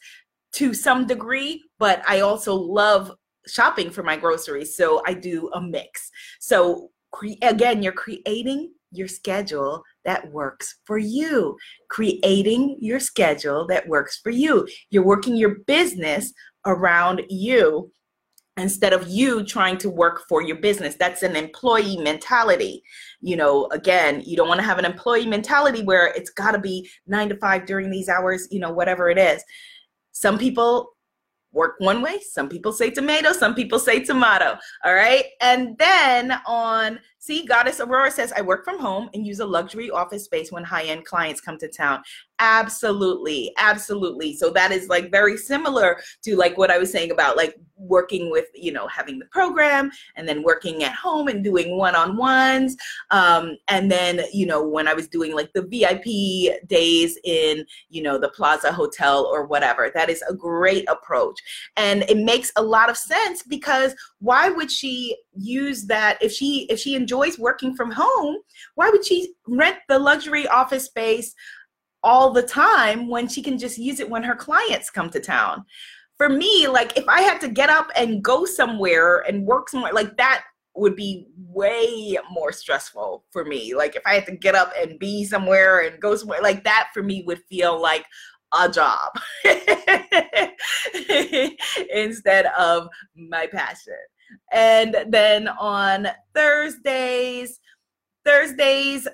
to 0.53 0.73
some 0.73 1.07
degree, 1.07 1.63
but 1.79 2.03
I 2.09 2.21
also 2.21 2.55
love 2.55 3.13
shopping 3.47 3.91
for 3.91 4.03
my 4.03 4.17
groceries. 4.17 4.77
So 4.77 5.03
I 5.07 5.15
do 5.15 5.51
a 5.55 5.61
mix. 5.61 6.11
So 6.41 6.91
cre- 7.13 7.41
again, 7.43 7.83
you're 7.83 7.93
creating 7.93 8.73
your 8.93 9.09
schedule 9.09 9.83
that 10.05 10.31
works 10.31 10.77
for 10.85 10.99
you. 10.99 11.57
Creating 11.91 12.77
your 12.81 13.01
schedule 13.01 13.67
that 13.67 13.89
works 13.89 14.21
for 14.23 14.31
you. 14.31 14.67
You're 14.91 15.05
working 15.05 15.37
your 15.37 15.57
business 15.67 16.33
around 16.65 17.23
you 17.29 17.93
instead 18.59 18.93
of 18.93 19.07
you 19.09 19.45
trying 19.45 19.77
to 19.77 19.91
work 19.91 20.25
for 20.29 20.43
your 20.43 20.57
business. 20.57 20.97
That's 20.99 21.23
an 21.23 21.37
employee 21.37 21.99
mentality. 21.99 22.83
You 23.21 23.37
know, 23.37 23.67
again, 23.71 24.23
you 24.25 24.37
don't 24.37 24.49
want 24.49 24.61
to 24.61 24.67
have 24.67 24.79
an 24.79 24.87
employee 24.87 25.27
mentality 25.27 25.83
where 25.83 26.07
it's 26.09 26.31
got 26.31 26.53
to 26.53 26.59
be 26.59 26.89
nine 27.07 27.29
to 27.29 27.37
five 27.37 27.67
during 27.67 27.91
these 27.91 28.09
hours, 28.09 28.49
you 28.51 28.61
know, 28.61 28.73
whatever 28.73 29.11
it 29.11 29.19
is. 29.19 29.43
Some 30.13 30.39
people 30.39 30.96
work 31.57 31.75
one 31.79 32.03
way. 32.03 32.21
Some 32.21 32.49
people 32.49 32.73
say 32.73 32.91
tomato, 32.91 33.33
some 33.33 33.55
people 33.55 33.81
say 33.81 34.05
tomato. 34.05 34.57
All 34.85 34.95
right. 34.95 35.25
And 35.41 35.77
then 35.79 36.39
on 36.47 37.01
See, 37.27 37.45
Goddess 37.45 37.81
Aurora 37.81 38.13
says, 38.13 38.33
I 38.37 38.41
work 38.41 38.65
from 38.65 38.79
home 38.79 39.11
and 39.13 39.27
use 39.27 39.41
a 39.41 39.45
luxury 39.45 39.91
office 39.91 40.27
space 40.27 40.53
when 40.53 40.63
high 40.63 40.85
end 40.85 41.05
clients 41.07 41.41
come 41.41 41.59
to 41.59 41.67
town. 41.67 42.01
Absolutely. 42.39 43.53
Absolutely. 43.59 44.37
So 44.37 44.51
that 44.51 44.71
is 44.71 44.89
like 44.89 45.11
very 45.11 45.37
similar 45.37 46.01
to 46.23 46.37
like 46.37 46.57
what 46.57 46.71
I 46.71 46.79
was 46.79 46.93
saying 46.93 47.11
about 47.11 47.37
like 47.37 47.57
working 47.87 48.31
with, 48.31 48.47
you 48.55 48.73
know, 48.73 48.87
having 48.89 49.19
the 49.19 49.27
program 49.27 49.91
and 50.17 50.29
then 50.29 50.43
working 50.43 50.85
at 50.85 50.93
home 50.93 51.29
and 51.29 51.43
doing 51.43 51.77
one 51.77 51.95
on 51.95 52.17
ones. 52.17 52.77
Um, 53.11 53.57
and 53.69 53.91
then, 53.91 54.23
you 54.33 54.47
know, 54.47 54.67
when 54.67 54.89
I 54.89 54.95
was 54.95 55.09
doing 55.09 55.35
like 55.35 55.53
the 55.53 55.63
VIP 55.63 56.69
days 56.69 57.19
in, 57.25 57.65
you 57.89 58.03
know, 58.03 58.19
the 58.19 58.31
Plaza 58.31 58.73
Hotel 58.73 59.25
or 59.25 59.47
whatever, 59.47 59.91
that 59.95 60.11
is 60.11 60.23
a 60.29 60.35
great 60.35 60.89
approach. 60.89 61.39
And 61.77 62.03
it 62.09 62.19
makes 62.19 62.53
a 62.57 62.63
lot 62.63 62.91
of 62.91 62.97
sense 62.97 63.43
because 63.43 63.95
why 64.21 64.49
would 64.49 64.71
she 64.71 65.17
use 65.37 65.85
that 65.87 66.19
if 66.23 66.33
she 66.33 66.67
if 66.71 66.79
she 66.79 66.95
enjoys 66.95 67.39
working 67.39 67.75
from 67.75 67.91
home 67.91 68.37
why 68.75 68.89
would 68.91 69.05
she 69.05 69.35
rent 69.47 69.77
the 69.89 69.99
luxury 69.99 70.47
office 70.49 70.85
space 70.85 71.35
all 72.03 72.31
the 72.31 72.43
time 72.43 73.09
when 73.09 73.29
she 73.29 73.43
can 73.43 73.59
just 73.59 73.79
use 73.79 74.01
it 74.01 74.09
when 74.09 74.23
her 74.23 74.35
clients 74.35 74.91
come 74.91 75.11
to 75.11 75.21
town 75.21 75.65
for 76.19 76.29
me 76.29 76.67
like 76.69 76.97
if 76.97 77.09
i 77.09 77.21
had 77.21 77.41
to 77.41 77.49
get 77.49 77.71
up 77.71 77.89
and 77.97 78.23
go 78.23 78.45
somewhere 78.45 79.19
and 79.29 79.47
work 79.47 79.69
somewhere 79.69 79.93
like 79.93 80.17
that 80.17 80.45
would 80.77 80.97
be 80.97 81.27
way 81.39 82.19
more 82.31 82.53
stressful 82.53 83.25
for 83.31 83.45
me. 83.45 83.75
Like 83.75 83.97
if 83.97 84.03
i 84.07 84.15
had 84.15 84.27
to 84.27 84.37
get 84.37 84.55
up 84.55 84.73
and 84.79 84.99
be 84.99 85.25
somewhere 85.25 85.81
and 85.81 86.01
go 86.01 86.15
somewhere 86.15 86.43
like 86.43 86.65
that 86.65 86.89
for 86.93 87.03
me 87.03 87.25
would 87.27 87.41
feel 87.49 87.81
like 87.81 88.05
a 88.59 88.69
job 88.69 89.13
instead 91.93 92.47
of 92.59 92.89
my 93.17 93.47
passion. 93.47 93.95
And 94.53 94.97
then 95.09 95.49
on 95.49 96.09
Thursdays, 96.35 97.59
Thursdays, 98.25 99.09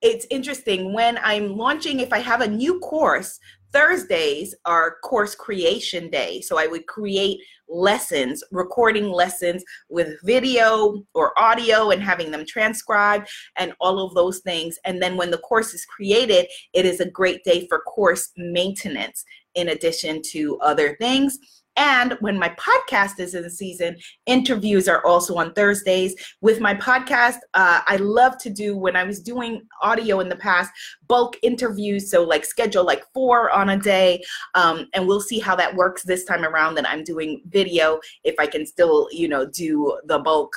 it's 0.00 0.26
interesting. 0.30 0.92
When 0.92 1.18
I'm 1.22 1.56
launching, 1.56 2.00
if 2.00 2.12
I 2.12 2.18
have 2.18 2.40
a 2.40 2.48
new 2.48 2.80
course, 2.80 3.38
Thursdays 3.72 4.54
are 4.64 4.96
course 5.02 5.34
creation 5.34 6.10
day. 6.10 6.40
So 6.40 6.58
I 6.58 6.66
would 6.66 6.86
create 6.86 7.40
lessons, 7.68 8.44
recording 8.50 9.10
lessons 9.10 9.64
with 9.88 10.18
video 10.24 11.02
or 11.14 11.38
audio 11.38 11.90
and 11.90 12.02
having 12.02 12.30
them 12.30 12.44
transcribed 12.46 13.28
and 13.56 13.72
all 13.80 14.04
of 14.04 14.14
those 14.14 14.40
things. 14.40 14.78
And 14.84 15.02
then 15.02 15.16
when 15.16 15.30
the 15.30 15.38
course 15.38 15.72
is 15.72 15.86
created, 15.86 16.46
it 16.74 16.84
is 16.84 17.00
a 17.00 17.10
great 17.10 17.42
day 17.44 17.66
for 17.68 17.80
course 17.80 18.30
maintenance 18.36 19.24
in 19.54 19.68
addition 19.68 20.20
to 20.32 20.58
other 20.60 20.96
things. 20.96 21.38
And 21.76 22.16
when 22.20 22.38
my 22.38 22.50
podcast 22.50 23.18
is 23.18 23.34
in 23.34 23.48
season, 23.50 23.96
interviews 24.26 24.88
are 24.88 25.04
also 25.06 25.36
on 25.36 25.52
Thursdays. 25.54 26.14
With 26.40 26.60
my 26.60 26.74
podcast, 26.74 27.38
uh, 27.54 27.80
I 27.86 27.96
love 27.96 28.36
to 28.38 28.50
do 28.50 28.76
when 28.76 28.96
I 28.96 29.04
was 29.04 29.20
doing 29.20 29.62
audio 29.80 30.20
in 30.20 30.28
the 30.28 30.36
past, 30.36 30.70
bulk 31.08 31.36
interviews. 31.42 32.10
So, 32.10 32.22
like, 32.22 32.44
schedule 32.44 32.84
like 32.84 33.04
four 33.14 33.50
on 33.50 33.70
a 33.70 33.78
day. 33.78 34.22
Um, 34.54 34.88
and 34.94 35.06
we'll 35.06 35.20
see 35.20 35.38
how 35.38 35.56
that 35.56 35.74
works 35.74 36.02
this 36.02 36.24
time 36.24 36.44
around 36.44 36.74
that 36.74 36.88
I'm 36.88 37.04
doing 37.04 37.42
video, 37.46 38.00
if 38.24 38.34
I 38.38 38.46
can 38.46 38.66
still, 38.66 39.08
you 39.10 39.28
know, 39.28 39.46
do 39.46 39.98
the 40.04 40.18
bulk 40.18 40.54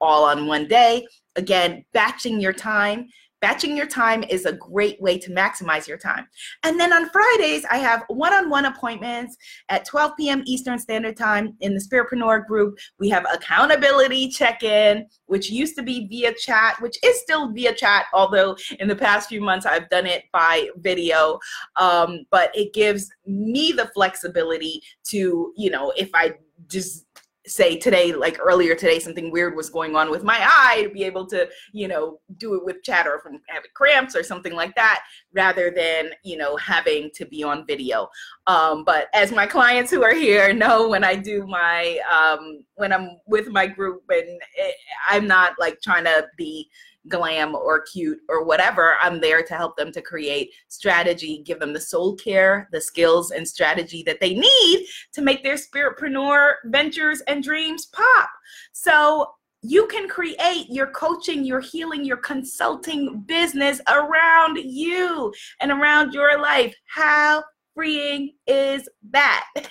all 0.00 0.24
on 0.24 0.46
one 0.46 0.68
day. 0.68 1.06
Again, 1.36 1.84
batching 1.92 2.40
your 2.40 2.52
time 2.52 3.08
Batching 3.40 3.76
your 3.76 3.86
time 3.86 4.24
is 4.24 4.46
a 4.46 4.52
great 4.52 5.00
way 5.00 5.18
to 5.18 5.30
maximize 5.30 5.86
your 5.86 5.98
time. 5.98 6.26
And 6.64 6.78
then 6.78 6.92
on 6.92 7.10
Fridays, 7.10 7.64
I 7.70 7.78
have 7.78 8.04
one 8.08 8.32
on 8.32 8.50
one 8.50 8.64
appointments 8.64 9.36
at 9.68 9.84
12 9.84 10.12
p.m. 10.16 10.42
Eastern 10.46 10.78
Standard 10.78 11.16
Time 11.16 11.54
in 11.60 11.74
the 11.74 11.80
Spiritpreneur 11.80 12.46
group. 12.46 12.78
We 12.98 13.08
have 13.10 13.26
accountability 13.32 14.28
check 14.28 14.62
in, 14.62 15.06
which 15.26 15.50
used 15.50 15.76
to 15.76 15.82
be 15.82 16.08
via 16.08 16.34
chat, 16.34 16.80
which 16.80 16.96
is 17.04 17.20
still 17.20 17.52
via 17.52 17.74
chat, 17.74 18.06
although 18.12 18.56
in 18.80 18.88
the 18.88 18.96
past 18.96 19.28
few 19.28 19.40
months 19.40 19.66
I've 19.66 19.88
done 19.88 20.06
it 20.06 20.24
by 20.32 20.68
video. 20.78 21.38
Um, 21.76 22.24
but 22.30 22.50
it 22.54 22.72
gives 22.72 23.08
me 23.26 23.72
the 23.72 23.86
flexibility 23.94 24.82
to, 25.08 25.52
you 25.56 25.70
know, 25.70 25.92
if 25.96 26.10
I 26.14 26.34
just 26.66 27.06
say 27.48 27.76
today 27.76 28.12
like 28.12 28.38
earlier 28.40 28.74
today 28.74 28.98
something 28.98 29.30
weird 29.30 29.56
was 29.56 29.70
going 29.70 29.96
on 29.96 30.10
with 30.10 30.22
my 30.22 30.38
eye 30.40 30.82
to 30.82 30.90
be 30.90 31.04
able 31.04 31.26
to 31.26 31.48
you 31.72 31.88
know 31.88 32.20
do 32.36 32.54
it 32.54 32.64
with 32.64 32.82
chat 32.82 33.06
or 33.06 33.20
from 33.20 33.40
having 33.48 33.70
cramps 33.74 34.14
or 34.14 34.22
something 34.22 34.54
like 34.54 34.74
that 34.74 35.02
rather 35.32 35.70
than 35.70 36.10
you 36.24 36.36
know 36.36 36.56
having 36.56 37.10
to 37.14 37.24
be 37.26 37.42
on 37.42 37.66
video. 37.66 38.08
Um, 38.46 38.84
but 38.84 39.08
as 39.14 39.32
my 39.32 39.46
clients 39.46 39.90
who 39.90 40.02
are 40.02 40.14
here 40.14 40.52
know 40.52 40.88
when 40.88 41.04
i 41.04 41.14
do 41.14 41.46
my 41.46 41.98
um, 42.12 42.64
when 42.74 42.92
i'm 42.92 43.18
with 43.26 43.48
my 43.48 43.66
group 43.66 44.02
and 44.10 44.40
it, 44.56 44.74
i'm 45.08 45.26
not 45.26 45.54
like 45.58 45.80
trying 45.80 46.04
to 46.04 46.26
be 46.36 46.68
glam 47.08 47.54
or 47.54 47.82
cute 47.82 48.18
or 48.28 48.44
whatever. 48.44 48.94
I'm 49.00 49.20
there 49.20 49.42
to 49.42 49.54
help 49.54 49.76
them 49.76 49.92
to 49.92 50.02
create 50.02 50.52
strategy, 50.68 51.42
give 51.44 51.60
them 51.60 51.72
the 51.72 51.80
soul 51.80 52.16
care, 52.16 52.68
the 52.72 52.80
skills 52.80 53.30
and 53.30 53.46
strategy 53.46 54.02
that 54.04 54.20
they 54.20 54.34
need 54.34 54.86
to 55.12 55.22
make 55.22 55.42
their 55.42 55.56
spiritpreneur 55.56 56.54
ventures 56.66 57.20
and 57.22 57.42
dreams 57.42 57.86
pop. 57.86 58.30
So 58.72 59.32
you 59.62 59.86
can 59.88 60.08
create 60.08 60.66
your 60.68 60.88
coaching, 60.88 61.44
your 61.44 61.60
healing, 61.60 62.04
your 62.04 62.18
consulting 62.18 63.22
business 63.26 63.80
around 63.88 64.56
you 64.56 65.32
and 65.60 65.72
around 65.72 66.12
your 66.12 66.40
life. 66.40 66.74
How 66.86 67.42
freeing 67.78 68.32
is 68.48 68.88
that? 69.12 69.46
so 69.54 69.62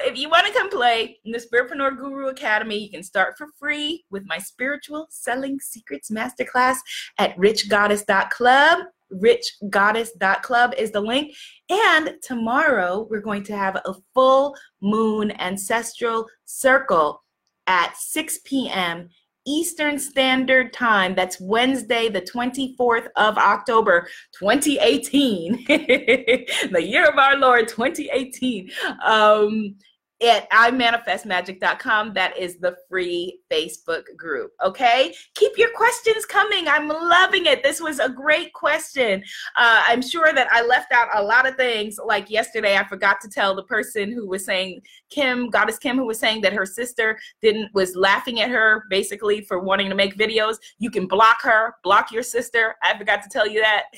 if 0.00 0.16
you 0.16 0.28
want 0.28 0.46
to 0.46 0.52
come 0.52 0.70
play 0.70 1.18
in 1.24 1.32
the 1.32 1.40
Spiritpreneur 1.40 1.98
Guru 1.98 2.28
Academy, 2.28 2.78
you 2.78 2.88
can 2.88 3.02
start 3.02 3.36
for 3.36 3.48
free 3.58 4.04
with 4.08 4.22
my 4.26 4.38
Spiritual 4.38 5.08
Selling 5.10 5.58
Secrets 5.58 6.08
Masterclass 6.08 6.76
at 7.18 7.36
richgoddess.club. 7.36 8.78
Richgoddess.club 9.12 10.74
is 10.78 10.92
the 10.92 11.00
link. 11.00 11.34
And 11.68 12.14
tomorrow 12.22 13.08
we're 13.10 13.20
going 13.20 13.42
to 13.44 13.56
have 13.56 13.74
a 13.74 13.94
full 14.14 14.54
moon 14.80 15.32
ancestral 15.40 16.28
circle 16.44 17.24
at 17.66 17.96
6 17.96 18.38
p.m. 18.44 19.08
Eastern 19.46 19.98
Standard 19.98 20.72
Time. 20.72 21.14
That's 21.14 21.40
Wednesday, 21.40 22.08
the 22.08 22.22
24th 22.22 23.08
of 23.16 23.38
October, 23.38 24.08
2018. 24.38 25.64
the 25.68 26.82
year 26.82 27.06
of 27.06 27.18
our 27.18 27.36
Lord, 27.36 27.68
2018. 27.68 28.70
Um, 29.04 29.76
at 30.22 30.50
imanifestmagic.com. 30.50 32.14
That 32.14 32.36
is 32.38 32.58
the 32.58 32.76
free 32.88 33.40
Facebook 33.50 34.04
group. 34.16 34.52
Okay. 34.64 35.14
Keep 35.34 35.58
your 35.58 35.70
questions 35.74 36.24
coming. 36.24 36.68
I'm 36.68 36.88
loving 36.88 37.46
it. 37.46 37.62
This 37.62 37.80
was 37.80 37.98
a 37.98 38.08
great 38.08 38.52
question. 38.54 39.22
Uh, 39.56 39.82
I'm 39.86 40.00
sure 40.00 40.32
that 40.32 40.48
I 40.50 40.62
left 40.62 40.92
out 40.92 41.08
a 41.14 41.22
lot 41.22 41.46
of 41.46 41.56
things. 41.56 41.98
Like 42.04 42.30
yesterday, 42.30 42.76
I 42.76 42.84
forgot 42.84 43.20
to 43.22 43.28
tell 43.28 43.54
the 43.54 43.64
person 43.64 44.10
who 44.10 44.26
was 44.26 44.44
saying, 44.44 44.80
Kim, 45.10 45.50
Goddess 45.50 45.78
Kim, 45.78 45.96
who 45.96 46.06
was 46.06 46.18
saying 46.18 46.40
that 46.42 46.54
her 46.54 46.66
sister 46.66 47.18
didn't, 47.42 47.72
was 47.74 47.94
laughing 47.94 48.40
at 48.40 48.50
her 48.50 48.84
basically 48.88 49.42
for 49.42 49.60
wanting 49.60 49.90
to 49.90 49.94
make 49.94 50.16
videos. 50.16 50.56
You 50.78 50.90
can 50.90 51.06
block 51.06 51.42
her, 51.42 51.74
block 51.82 52.10
your 52.10 52.22
sister. 52.22 52.74
I 52.82 52.96
forgot 52.96 53.22
to 53.22 53.28
tell 53.28 53.46
you 53.46 53.60
that. 53.60 53.84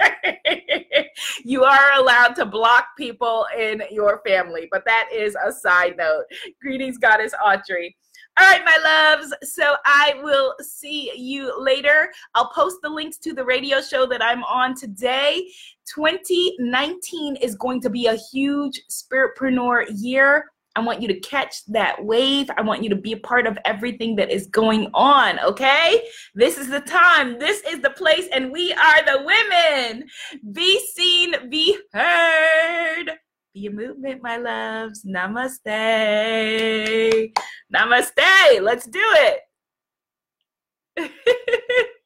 you 1.44 1.64
are 1.64 1.92
allowed 1.98 2.34
to 2.36 2.46
block 2.46 2.88
people 2.96 3.46
in 3.58 3.82
your 3.90 4.20
family, 4.26 4.68
but 4.70 4.84
that 4.84 5.08
is 5.12 5.36
a 5.44 5.52
side 5.52 5.96
note. 5.96 6.24
Greetings, 6.60 6.98
Goddess 6.98 7.34
Autry. 7.44 7.94
All 8.38 8.46
right, 8.46 8.64
my 8.64 9.16
loves. 9.16 9.34
So 9.52 9.74
I 9.84 10.14
will 10.22 10.54
see 10.60 11.10
you 11.16 11.60
later. 11.60 12.12
I'll 12.36 12.50
post 12.50 12.76
the 12.82 12.88
links 12.88 13.18
to 13.18 13.32
the 13.32 13.44
radio 13.44 13.80
show 13.80 14.06
that 14.06 14.22
I'm 14.22 14.44
on 14.44 14.76
today. 14.76 15.50
2019 15.92 17.36
is 17.36 17.56
going 17.56 17.80
to 17.80 17.90
be 17.90 18.06
a 18.06 18.14
huge 18.14 18.82
spiritpreneur 18.88 19.86
year. 19.92 20.52
I 20.76 20.80
want 20.80 21.02
you 21.02 21.08
to 21.08 21.20
catch 21.20 21.64
that 21.66 22.04
wave. 22.04 22.48
I 22.56 22.62
want 22.62 22.82
you 22.82 22.90
to 22.90 22.96
be 22.96 23.12
a 23.12 23.18
part 23.18 23.46
of 23.46 23.58
everything 23.64 24.14
that 24.16 24.30
is 24.30 24.46
going 24.46 24.88
on, 24.94 25.40
okay? 25.40 26.02
This 26.34 26.56
is 26.56 26.68
the 26.68 26.80
time. 26.80 27.38
This 27.38 27.62
is 27.62 27.80
the 27.80 27.90
place, 27.90 28.28
and 28.32 28.52
we 28.52 28.72
are 28.72 29.04
the 29.04 29.24
women. 29.24 30.06
Be 30.52 30.78
seen, 30.94 31.34
be 31.50 31.76
heard. 31.92 33.10
Be 33.54 33.66
a 33.66 33.70
movement, 33.70 34.22
my 34.22 34.36
loves. 34.36 35.04
Namaste. 35.04 35.66
Namaste. 37.74 38.60
Let's 38.62 38.86
do 38.86 39.02
it. 39.02 39.40